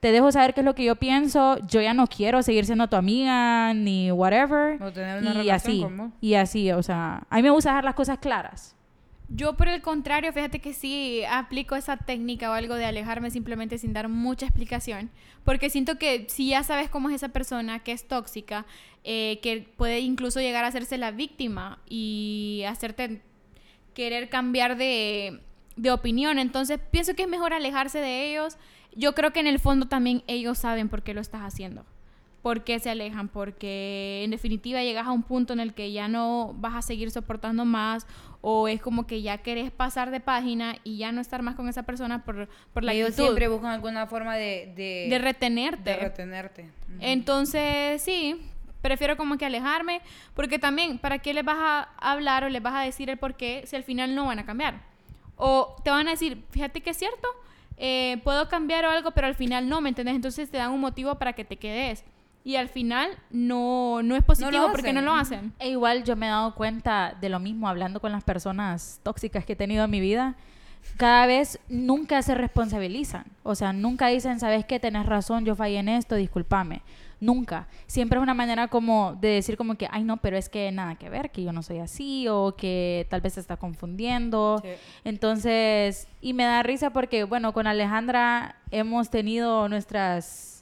[0.00, 2.88] te dejo saber qué es lo que yo pienso, yo ya no quiero seguir siendo
[2.88, 4.82] tu amiga ni whatever.
[4.82, 5.86] O tener una y así,
[6.20, 8.74] y así, o sea, a mí me gusta dejar las cosas claras.
[9.36, 13.78] Yo por el contrario, fíjate que sí aplico esa técnica o algo de alejarme simplemente
[13.78, 15.10] sin dar mucha explicación,
[15.42, 18.64] porque siento que si ya sabes cómo es esa persona, que es tóxica,
[19.02, 23.22] eh, que puede incluso llegar a hacerse la víctima y hacerte
[23.92, 25.40] querer cambiar de,
[25.74, 28.56] de opinión, entonces pienso que es mejor alejarse de ellos.
[28.94, 31.84] Yo creo que en el fondo también ellos saben por qué lo estás haciendo
[32.44, 36.08] por qué se alejan, porque en definitiva llegas a un punto en el que ya
[36.08, 38.06] no vas a seguir soportando más
[38.42, 41.70] o es como que ya querés pasar de página y ya no estar más con
[41.70, 45.88] esa persona por, por la Ellos siempre buscan alguna forma de, de, retenerte.
[45.88, 46.68] De retenerte.
[47.00, 48.38] Entonces, sí,
[48.82, 50.02] prefiero como que alejarme,
[50.34, 53.36] porque también, ¿para qué les vas a hablar o les vas a decir el por
[53.36, 54.82] qué si al final no van a cambiar?
[55.36, 57.26] O te van a decir, fíjate que es cierto,
[57.78, 60.14] eh, puedo cambiar o algo, pero al final no, ¿me entiendes?
[60.14, 62.04] Entonces te dan un motivo para que te quedes
[62.44, 65.54] y al final no, no es positivo porque no lo hacen.
[65.58, 69.46] E igual yo me he dado cuenta de lo mismo hablando con las personas tóxicas
[69.46, 70.36] que he tenido en mi vida.
[70.98, 73.24] Cada vez nunca se responsabilizan.
[73.42, 74.78] O sea, nunca dicen, ¿sabes qué?
[74.78, 76.82] Tenés razón, yo fallé en esto, discúlpame.
[77.18, 77.66] Nunca.
[77.86, 80.96] Siempre es una manera como de decir como que, ay no, pero es que nada
[80.96, 84.62] que ver, que yo no soy así o que tal vez se está confundiendo.
[85.04, 90.53] Entonces, y me da risa porque, bueno, con Alejandra hemos tenido nuestras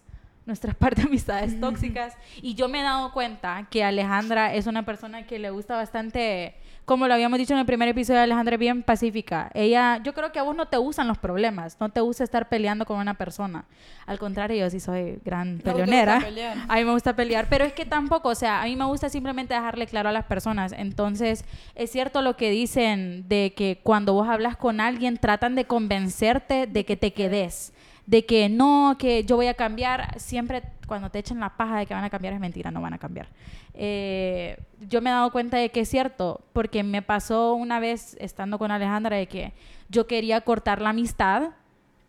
[0.47, 2.17] nuestras partes de amistades tóxicas.
[2.41, 6.55] Y yo me he dado cuenta que Alejandra es una persona que le gusta bastante,
[6.85, 9.51] como lo habíamos dicho en el primer episodio, Alejandra es bien pacífica.
[9.55, 12.49] Ella, yo creo que a vos no te usan los problemas, no te gusta estar
[12.49, 13.65] peleando con una persona.
[14.07, 16.17] Al contrario, yo sí soy gran peleonera.
[16.69, 19.09] A mí me gusta pelear, pero es que tampoco, o sea, a mí me gusta
[19.09, 20.73] simplemente dejarle claro a las personas.
[20.73, 25.67] Entonces, es cierto lo que dicen de que cuando vos hablas con alguien, tratan de
[25.67, 27.73] convencerte de que te quedes
[28.07, 31.87] de que no, que yo voy a cambiar, siempre cuando te echen la paja de
[31.87, 33.29] que van a cambiar es mentira, no van a cambiar.
[33.75, 38.17] Eh, yo me he dado cuenta de que es cierto, porque me pasó una vez
[38.21, 39.53] estando con Alejandra de que
[39.89, 41.51] yo quería cortar la amistad,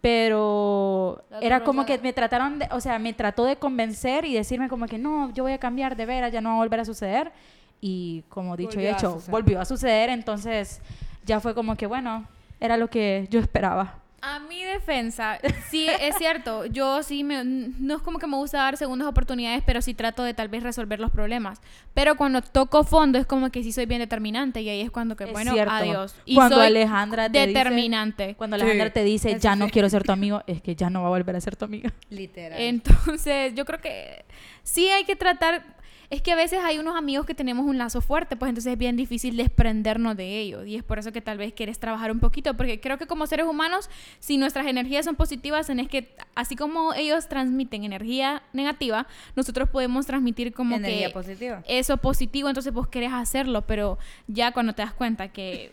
[0.01, 4.67] pero era como que me trataron, de, o sea, me trató de convencer y decirme
[4.67, 6.85] como que no, yo voy a cambiar de veras, ya no va a volver a
[6.85, 7.31] suceder.
[7.79, 10.81] Y como dicho y hecho, volvió a suceder, entonces
[11.25, 12.25] ya fue como que bueno,
[12.59, 14.02] era lo que yo esperaba.
[14.25, 15.37] A mi defensa,
[15.69, 16.65] sí, es cierto.
[16.65, 20.23] Yo sí, me, no es como que me gusta dar segundas oportunidades, pero sí trato
[20.23, 21.59] de tal vez resolver los problemas.
[21.93, 25.17] Pero cuando toco fondo es como que sí soy bien determinante y ahí es cuando
[25.17, 26.15] que, bueno, adiós.
[26.23, 28.35] Y cuando Alejandra te determinante.
[28.35, 31.07] cuando Alejandra te dice, ya no quiero ser tu amigo, es que ya no va
[31.07, 31.91] a volver a ser tu amiga.
[32.09, 32.61] Literal.
[32.61, 34.23] Entonces, yo creo que
[34.63, 35.82] sí hay que tratar
[36.13, 38.77] es que a veces hay unos amigos que tenemos un lazo fuerte, pues entonces es
[38.77, 40.67] bien difícil desprendernos de ellos.
[40.67, 43.25] Y es por eso que tal vez quieres trabajar un poquito, porque creo que como
[43.25, 49.07] seres humanos, si nuestras energías son positivas, es que así como ellos transmiten energía negativa,
[49.35, 51.63] nosotros podemos transmitir como energía que positiva.
[51.67, 53.97] eso positivo, entonces vos querés hacerlo, pero
[54.27, 55.71] ya cuando te das cuenta que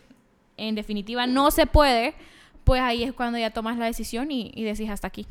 [0.57, 2.15] en definitiva no se puede,
[2.63, 5.27] pues ahí es cuando ya tomas la decisión y, y decís hasta aquí.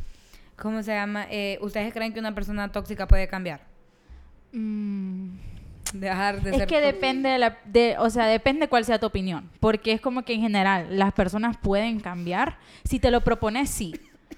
[0.54, 1.26] ¿Cómo se llama?
[1.30, 3.69] Eh, ¿Ustedes creen que una persona tóxica puede cambiar?
[4.52, 5.28] Mm.
[5.92, 9.06] Dejar de Es ser que depende de la, de, o sea, depende cuál sea tu
[9.06, 13.70] opinión, porque es como que en general las personas pueden cambiar si te lo propones
[13.70, 13.94] sí.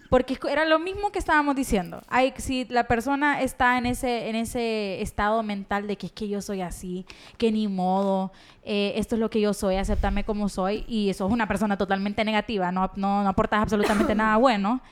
[0.09, 2.03] Porque era lo mismo que estábamos diciendo.
[2.09, 6.29] Hay, si la persona está en ese, en ese estado mental de que es que
[6.29, 7.07] yo soy así,
[7.39, 8.31] que ni modo,
[8.63, 12.25] eh, esto es lo que yo soy, acéptame como soy, y sos una persona totalmente
[12.27, 14.83] negativa, no, no, no aportas absolutamente nada bueno,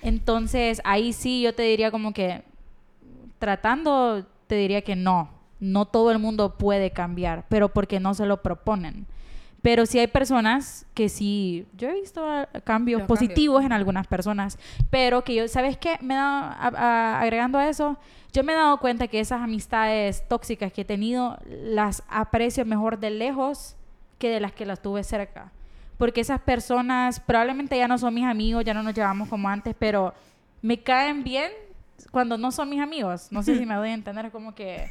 [0.00, 2.42] entonces ahí sí yo te diría como que
[3.40, 5.30] tratando, te diría que no.
[5.60, 9.06] No todo el mundo puede cambiar, pero porque no se lo proponen.
[9.60, 13.66] Pero sí hay personas que sí, yo he visto ah, cambios Los positivos cambios.
[13.66, 14.56] en algunas personas,
[14.88, 15.98] pero que yo, ¿sabes qué?
[16.00, 17.96] Me he dado, a- a- agregando a eso,
[18.32, 23.00] yo me he dado cuenta que esas amistades tóxicas que he tenido las aprecio mejor
[23.00, 23.74] de lejos
[24.18, 25.50] que de las que las tuve cerca.
[25.98, 29.74] Porque esas personas probablemente ya no son mis amigos, ya no nos llevamos como antes,
[29.76, 30.14] pero
[30.62, 31.50] me caen bien
[32.10, 33.28] cuando no son mis amigos.
[33.30, 34.90] No sé si me doy a entender, como que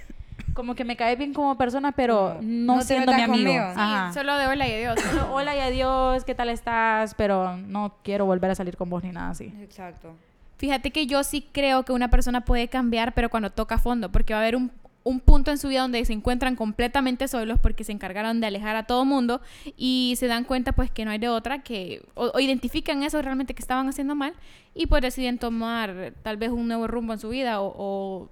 [0.54, 3.64] como que me cae bien como persona, pero no, siendo mi amigo.
[3.76, 5.00] Sí, solo de hola y adiós.
[5.00, 7.14] Solo, Hola y adiós, ¿qué tal estás?
[7.14, 9.54] Pero no quiero volver a salir con vos ni nada así.
[9.62, 10.16] Exacto.
[10.58, 14.34] Fíjate que yo sí creo que una persona puede cambiar, pero cuando toca fondo, porque
[14.34, 14.72] va a haber un,
[15.08, 18.76] un punto en su vida donde se encuentran completamente solos porque se encargaron de alejar
[18.76, 19.42] a todo mundo
[19.76, 23.54] y se dan cuenta pues que no hay de otra, que o, identifican eso realmente
[23.54, 24.34] que estaban haciendo mal
[24.74, 28.30] y pues deciden tomar tal vez un nuevo rumbo en su vida o, o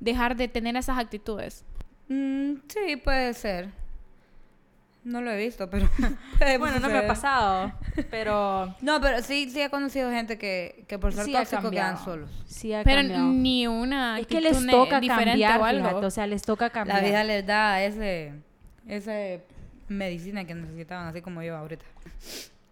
[0.00, 1.64] dejar de tener esas actitudes.
[2.08, 3.81] Mm, sí, puede ser.
[5.04, 5.88] No lo he visto, pero...
[6.58, 7.72] Bueno, no me ha pasado,
[8.10, 11.98] pero No, pero sí, sí he conocido gente que, que por ser sí tóxico quedan
[12.04, 12.30] solos.
[12.46, 13.26] Sí ha Pero cambiado.
[13.28, 15.88] ni una Es que les toca diferente cambiar, o algo.
[15.88, 17.02] fíjate, o sea, les toca cambiar.
[17.02, 18.32] La vida les da ese,
[18.86, 19.42] ese
[19.88, 21.84] medicina que necesitaban, así como yo ahorita.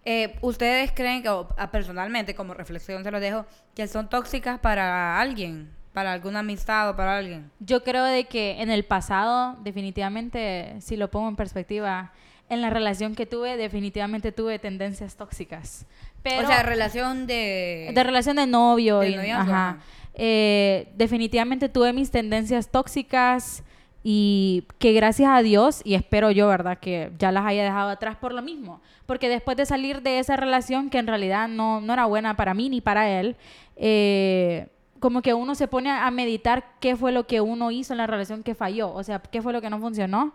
[0.04, 5.20] Eh, ¿Ustedes creen que, o, personalmente, como reflexión se los dejo, que son tóxicas para
[5.20, 5.70] alguien?
[5.92, 7.50] ¿Para alguna amistad o para alguien?
[7.59, 12.12] Yo creo de que en el pasado, definitivamente, si lo pongo en perspectiva,
[12.48, 15.87] en la relación que tuve, definitivamente tuve tendencias tóxicas.
[16.22, 17.90] Pero o sea, relación de...
[17.92, 19.68] de relación de novio de y noviazgo, ajá.
[19.70, 19.79] ajá.
[20.14, 23.62] Eh, definitivamente tuve mis tendencias tóxicas
[24.03, 26.79] y que gracias a Dios y espero yo, ¿verdad?
[26.79, 28.81] Que ya las haya dejado atrás por lo mismo.
[29.07, 32.55] Porque después de salir de esa relación que en realidad no, no era buena para
[32.55, 33.37] mí ni para él,
[33.76, 34.68] eh,
[35.00, 38.06] como que uno se pone a meditar qué fue lo que uno hizo en la
[38.06, 40.32] relación que falló, o sea, qué fue lo que no funcionó.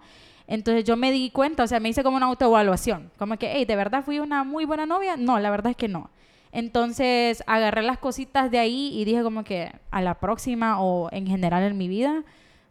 [0.48, 3.66] Entonces yo me di cuenta, o sea, me hice como una autoevaluación, como que, hey,
[3.66, 5.18] ¿de verdad fui una muy buena novia?
[5.18, 6.10] No, la verdad es que no.
[6.52, 11.28] Entonces agarré las cositas de ahí y dije como que a la próxima o en
[11.28, 12.24] general en mi vida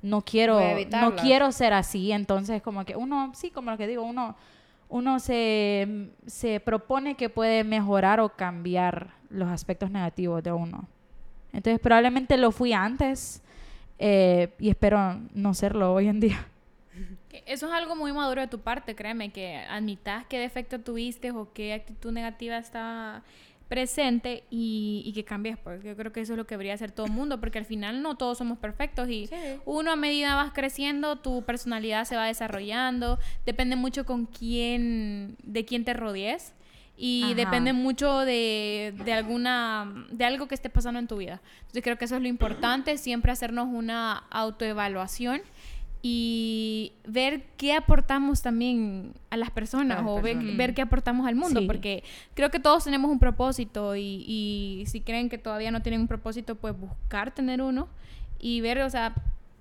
[0.03, 2.13] no quiero, no quiero ser así.
[2.13, 4.37] Entonces como que uno, sí, como lo que digo, uno,
[4.89, 10.89] uno se, se propone que puede mejorar o cambiar los aspectos negativos de uno.
[11.55, 13.41] Entonces probablemente lo fui antes
[13.99, 16.47] eh, y espero no serlo hoy en día.
[17.31, 21.31] Que Eso es algo muy maduro de tu parte, créeme, que admitas qué defecto tuviste
[21.31, 23.23] o qué actitud negativa está
[23.69, 26.91] presente y, y que cambies, porque yo creo que eso es lo que debería hacer
[26.91, 29.31] todo el mundo, porque al final no todos somos perfectos y
[29.65, 35.65] uno a medida vas creciendo, tu personalidad se va desarrollando, depende mucho con quién, de
[35.65, 36.53] quién te rodees
[36.97, 37.35] y Ajá.
[37.35, 41.41] depende mucho de, de alguna, de algo que esté pasando en tu vida.
[41.61, 45.41] Entonces creo que eso es lo importante, siempre hacernos una autoevaluación
[46.07, 50.57] y ver qué aportamos también a las personas A las o ver, personas.
[50.59, 51.67] ver qué aportamos al mundo, Sí.
[51.67, 52.05] porque
[52.35, 56.07] creo que todos tenemos un propósito y, y si creen que todavía no tienen un
[56.09, 57.89] propósito, pues buscar tener uno
[58.39, 59.15] y ver, o sea,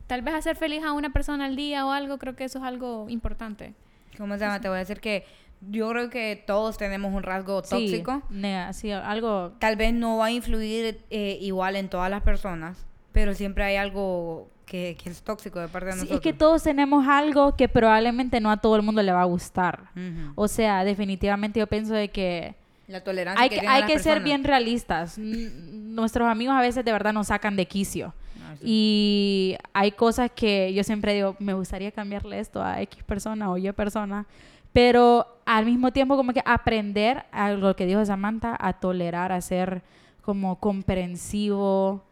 [0.07, 2.65] tal vez hacer feliz a una persona al día o algo, creo que eso es
[2.65, 3.73] algo importante.
[4.17, 4.59] ¿Cómo se llama?
[4.59, 5.25] Te voy a decir que
[5.69, 8.21] yo creo que todos tenemos un rasgo tóxico.
[8.29, 12.21] Sí, nega- sí, algo Tal vez no va a influir eh, igual en todas las
[12.23, 16.19] personas, pero siempre hay algo que, que es tóxico de parte de Sí, nosotros.
[16.19, 19.25] es que todos tenemos algo que probablemente no a todo el mundo le va a
[19.25, 19.81] gustar.
[19.95, 20.31] Ujú.
[20.35, 22.55] O sea, definitivamente yo pienso de que
[22.87, 25.17] La tolerancia hay que que, hay las que ser bien realistas.
[25.17, 28.13] Nuestros amigos a veces de verdad nos sacan de quicio.
[28.41, 28.63] Ah, sí.
[28.65, 33.57] Y hay cosas que yo siempre digo, me gustaría cambiarle esto a X persona o
[33.57, 34.25] Y persona,
[34.73, 39.39] pero al mismo tiempo como que aprender a lo que dijo Samantha, a tolerar, a
[39.41, 39.81] ser
[40.21, 42.03] como comprensivo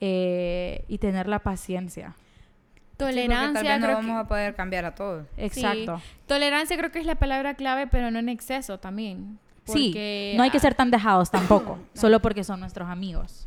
[0.00, 2.14] eh, y tener la paciencia.
[2.96, 3.60] Tolerancia.
[3.60, 5.26] Sí, tal vez no creo vamos que- a poder cambiar a todos.
[5.36, 5.98] Exacto.
[5.98, 6.04] Sí.
[6.26, 9.38] Tolerancia creo que es la palabra clave, pero no en exceso también.
[9.64, 9.94] Sí,
[10.36, 13.46] no hay que ser tan dejados tampoco, solo porque son nuestros amigos.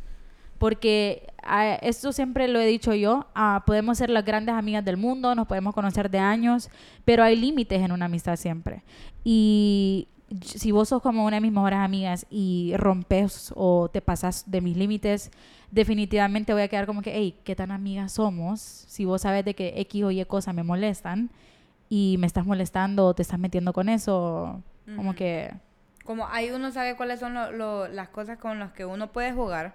[0.64, 4.96] Porque ah, esto siempre lo he dicho yo, ah, podemos ser las grandes amigas del
[4.96, 6.70] mundo, nos podemos conocer de años,
[7.04, 8.82] pero hay límites en una amistad siempre.
[9.22, 10.08] Y
[10.40, 14.62] si vos sos como una de mis mejores amigas y rompes o te pasas de
[14.62, 15.30] mis límites,
[15.70, 18.60] definitivamente voy a quedar como que, hey, ¿qué tan amigas somos?
[18.62, 21.28] Si vos sabes de que X o Y cosas me molestan
[21.90, 24.62] y me estás molestando o te estás metiendo con eso,
[24.96, 25.52] como que...
[26.06, 29.32] Como ahí uno sabe cuáles son lo- lo- las cosas con las que uno puede
[29.32, 29.74] jugar,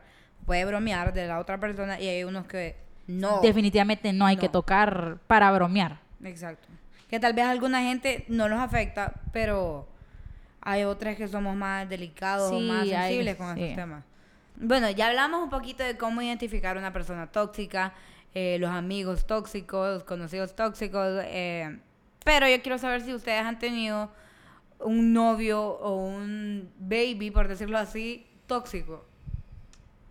[0.49, 2.75] puede bromear de la otra persona y hay unos que
[3.05, 3.39] no.
[3.41, 5.99] definitivamente no hay que tocar para bromear.
[6.23, 6.67] Exacto.
[7.07, 9.87] Que tal vez a alguna gente no los afecta, pero
[10.59, 13.61] hay otras que somos más delicados Sí, más hay- sensibles con sí.
[13.61, 14.03] estos temas.
[14.55, 17.93] Bueno, ya hablamos un poquito de cómo identificar una persona tóxica,
[18.33, 21.77] eh, los amigos tóxicos, conocidos tóxicos, eh,
[22.25, 24.09] pero yo quiero saber si ustedes han tenido
[24.79, 29.05] un novio o un baby, por decirlo así, tóxico.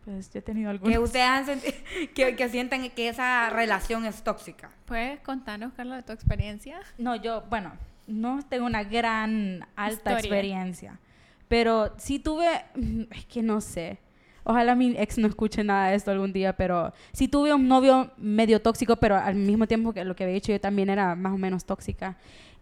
[0.08, 1.74] Pues yo he tenido Que ustedes han sentido,
[2.14, 4.70] que, que sientan que esa relación es tóxica.
[4.86, 6.80] ¿Puedes contarnos, Carla, de tu experiencia?
[6.96, 7.72] No, yo, bueno,
[8.06, 10.18] no tengo una gran alta Historia.
[10.18, 10.98] experiencia,
[11.46, 12.48] pero sí tuve,
[13.10, 13.98] es que no sé.
[14.44, 18.10] Ojalá mi ex no escuche nada de esto algún día, pero sí tuve un novio
[18.16, 21.34] medio tóxico, pero al mismo tiempo que lo que había dicho yo también era más
[21.34, 22.16] o menos tóxica.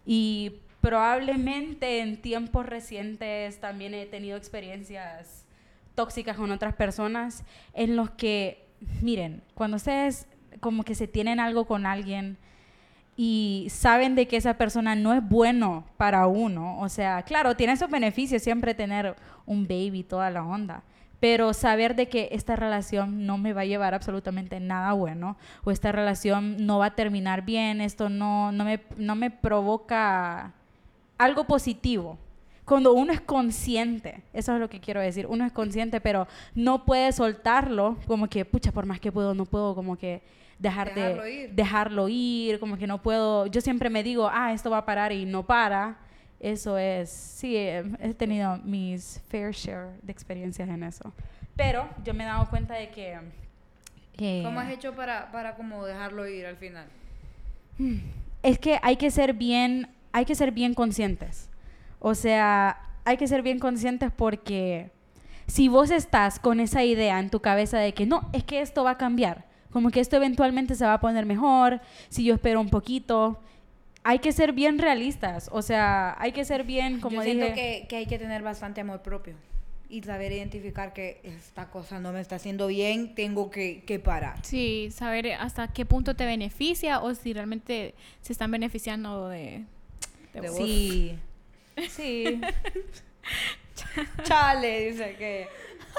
[0.05, 5.46] Y probablemente en tiempos recientes también he tenido experiencias
[5.97, 7.43] tóxicas con otras personas
[7.73, 8.67] en los que,
[9.01, 10.27] miren, cuando ustedes
[10.59, 12.37] como que se tienen algo con alguien
[13.15, 17.73] y saben de que esa persona no es bueno para uno, o sea, claro, tiene
[17.73, 19.15] esos beneficios siempre tener
[19.47, 20.83] un baby, toda la onda,
[21.19, 25.71] pero saber de que esta relación no me va a llevar absolutamente nada bueno o
[25.71, 30.53] esta relación no va a terminar bien, esto no, no, me, no me provoca
[31.17, 32.19] algo positivo.
[32.67, 36.83] Cuando uno es consciente, eso es lo que quiero decir, uno es consciente, pero no
[36.83, 40.21] puede soltarlo, como que, pucha, por más que puedo, no puedo como que
[40.59, 41.51] dejar Dejarlo de ir.
[41.53, 45.13] dejarlo ir, como que no puedo, yo siempre me digo, ah, esto va a parar
[45.13, 45.95] y no para.
[46.41, 51.13] Eso es, sí, he tenido mis fair share de experiencias en eso.
[51.55, 53.17] Pero yo me he dado cuenta de que...
[54.17, 56.85] eh, ¿Cómo has hecho para, para como dejarlo ir al final?
[58.43, 61.46] es que hay que ser bien, hay que ser bien conscientes.
[61.99, 64.91] O sea, hay que ser bien conscientes porque
[65.47, 68.83] si vos estás con esa idea en tu cabeza de que no, es que esto
[68.83, 72.59] va a cambiar, como que esto eventualmente se va a poner mejor, si yo espero
[72.61, 73.39] un poquito,
[74.03, 75.49] hay que ser bien realistas.
[75.51, 78.81] O sea, hay que ser bien, como Yo siento que, que hay que tener bastante
[78.81, 79.35] amor propio
[79.89, 84.37] y saber identificar que esta cosa no me está haciendo bien, tengo que, que parar.
[84.43, 89.63] Sí, saber hasta qué punto te beneficia o si realmente se están beneficiando de,
[90.33, 90.57] de De vos.
[90.57, 90.67] vos.
[90.67, 91.17] sí,
[91.89, 92.41] sí.
[94.23, 95.47] Chale, dice que...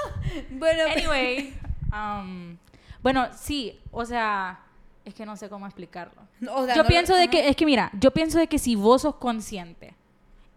[0.51, 1.53] bueno, Anyway,
[1.93, 2.57] um,
[3.01, 4.59] bueno, sí, o sea,
[5.05, 6.21] es que no sé cómo explicarlo.
[6.51, 8.75] o sea, yo no- pienso de que, es que mira, yo pienso de que si
[8.75, 9.95] vos sos consciente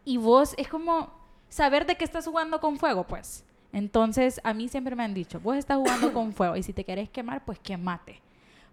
[0.04, 1.12] y vos es como
[1.48, 3.44] saber de que estás jugando con fuego, pues.
[3.72, 6.84] Entonces, a mí siempre me han dicho, vos estás jugando con fuego y si te
[6.84, 8.20] querés quemar, pues quemate.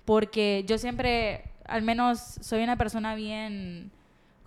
[0.05, 3.91] Porque yo siempre, al menos, soy una persona bien,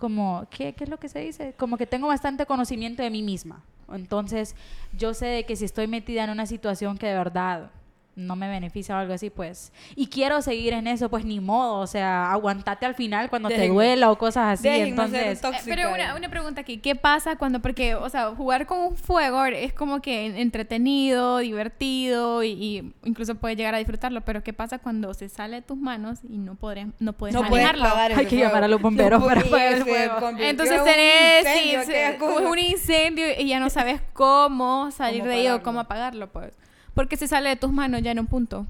[0.03, 1.53] como, ¿qué, ¿qué es lo que se dice?
[1.57, 3.63] Como que tengo bastante conocimiento de mí misma.
[3.89, 4.53] Entonces,
[4.91, 7.71] yo sé de que si estoy metida en una situación que de verdad
[8.15, 11.75] no me beneficia o algo así, pues, y quiero seguir en eso, pues ni modo,
[11.79, 15.43] o sea, aguantate al final cuando te duela o cosas así, ser entonces.
[15.43, 18.95] Eh, Pero una, una pregunta aquí, ¿qué pasa cuando, porque, o sea, jugar con un
[18.95, 24.53] fuego es como que entretenido, divertido y, y incluso puedes llegar a disfrutarlo, pero ¿qué
[24.53, 28.17] pasa cuando se sale de tus manos y no, podré, no puedes no puedes manejarlo?
[28.19, 30.29] Hay que llamar a los bomberos No para apagar el fuego.
[30.39, 32.49] Entonces un tenés incendio, sí, aquella se- cosa.
[32.49, 35.63] un incendio y ya no sabes cómo salir Cómo de ello, apagarlo.
[35.63, 36.53] cómo apagarlo, pues.
[36.93, 38.65] Porque se sale de tus manos ya en un punto.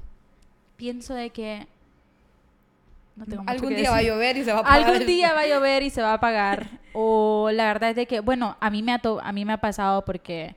[0.76, 1.66] pienso de que
[3.16, 4.12] no tengo mucho Algún que día va a decir.
[4.12, 4.84] llover y se va a apagar.
[4.90, 6.66] Algún día va a llover y se va a apagar.
[6.94, 9.52] o la verdad es de que, bueno, a mí me ha, to- a mí me
[9.52, 10.54] ha pasado porque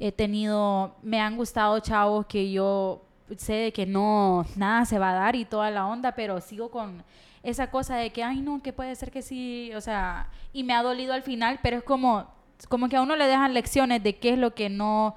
[0.00, 3.02] he tenido, me han gustado chavos que yo
[3.36, 6.70] sé de que no, nada se va a dar y toda la onda, pero sigo
[6.70, 7.02] con
[7.42, 10.72] esa cosa de que, ay no, que puede ser que sí, o sea, y me
[10.74, 12.26] ha dolido al final, pero es como,
[12.68, 15.16] como que a uno le dejan lecciones de qué es lo que no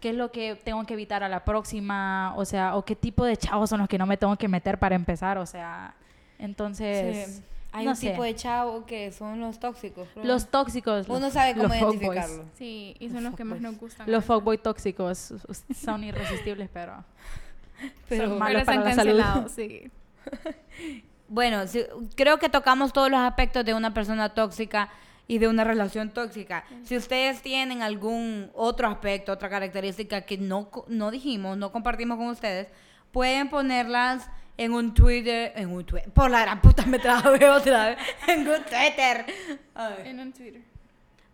[0.00, 3.24] qué es lo que tengo que evitar a la próxima, o sea, o qué tipo
[3.24, 5.94] de chavos son los que no me tengo que meter para empezar, o sea,
[6.38, 7.42] entonces, Sí.
[7.76, 8.10] Hay no un sé.
[8.10, 10.06] tipo de chavo que son los tóxicos.
[10.22, 12.00] los tóxicos, Uno los- sabe cómo los fuckboys.
[12.02, 12.44] identificarlo.
[12.56, 14.08] Sí, y son los que más nos gustan.
[14.10, 15.34] Los fuckboy tóxicos
[15.82, 17.04] son irresistibles, pero,
[18.08, 19.48] Pero- son malos Pero para la salud.
[19.54, 19.90] sí.
[21.28, 21.62] bueno,
[22.14, 24.88] creo que tocamos todos los aspectos de una persona tóxica
[25.26, 26.64] y de una relación tóxica.
[26.84, 32.28] Si ustedes tienen algún otro aspecto, otra característica que no, no dijimos, no compartimos con
[32.28, 32.68] ustedes,
[33.12, 37.90] pueden ponerlas en un Twitter, en un Twitter, por la gran puta me trabé otra
[37.90, 37.98] vez,
[38.28, 39.26] en un Twitter.
[40.04, 40.62] En un Twitter.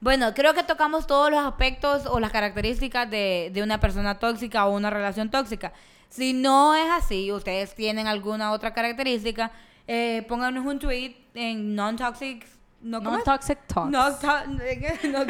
[0.00, 4.66] Bueno, creo que tocamos todos los aspectos o las características de, de una persona tóxica
[4.66, 5.74] o una relación tóxica.
[6.08, 9.52] Si no es así, ustedes tienen alguna otra característica,
[9.86, 12.46] eh, pónganos un tweet en non-toxic
[12.82, 13.90] no, toxic talks.
[13.90, 14.10] No,
[15.12, 15.26] no,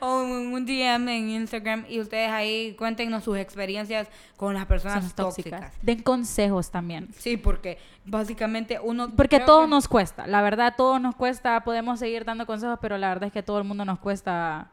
[0.00, 5.72] o un DM en Instagram y ustedes ahí cuéntenos sus experiencias con las personas tóxicas.
[5.82, 7.08] Den consejos también.
[7.18, 9.10] Sí, porque básicamente uno...
[9.10, 13.08] Porque todo nos cuesta, la verdad todo nos cuesta, podemos seguir dando consejos, pero la
[13.08, 14.70] verdad es que todo el mundo nos cuesta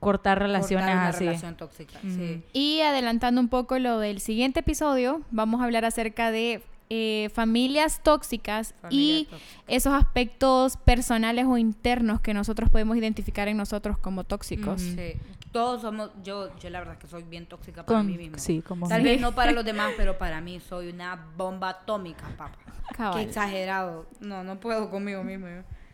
[0.00, 1.24] cortar relaciones cortar una así.
[1.24, 2.42] relación tóxica, sí.
[2.52, 8.02] Y adelantando un poco lo del siguiente episodio, vamos a hablar acerca de eh, familias
[8.02, 9.26] tóxicas y
[9.66, 14.82] esos aspectos personales o internos que nosotros podemos identificar en nosotros como tóxicos.
[14.82, 15.14] Sí.
[15.50, 18.38] Todos somos, yo, yo la verdad que soy bien tóxica para mí misma.
[18.38, 22.28] Sí, como Tal vez no para los demás, pero para mí soy una bomba atómica,
[22.36, 23.14] papá.
[23.14, 24.06] Qué exagerado.
[24.20, 25.46] No, no puedo conmigo mismo.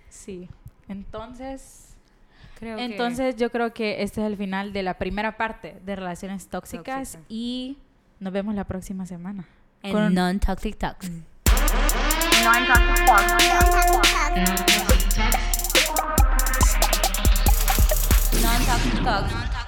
[0.08, 0.48] Sí.
[0.88, 1.96] Entonces,
[2.58, 6.48] creo entonces yo creo que este es el final de la primera parte de relaciones
[6.48, 7.78] tóxicas y
[8.18, 9.46] nos vemos la próxima semana.
[9.82, 11.08] And non-toxic talks.
[11.08, 11.22] Mm.
[12.44, 13.32] Non-toxic talks.
[18.42, 19.59] Non-toxic talks.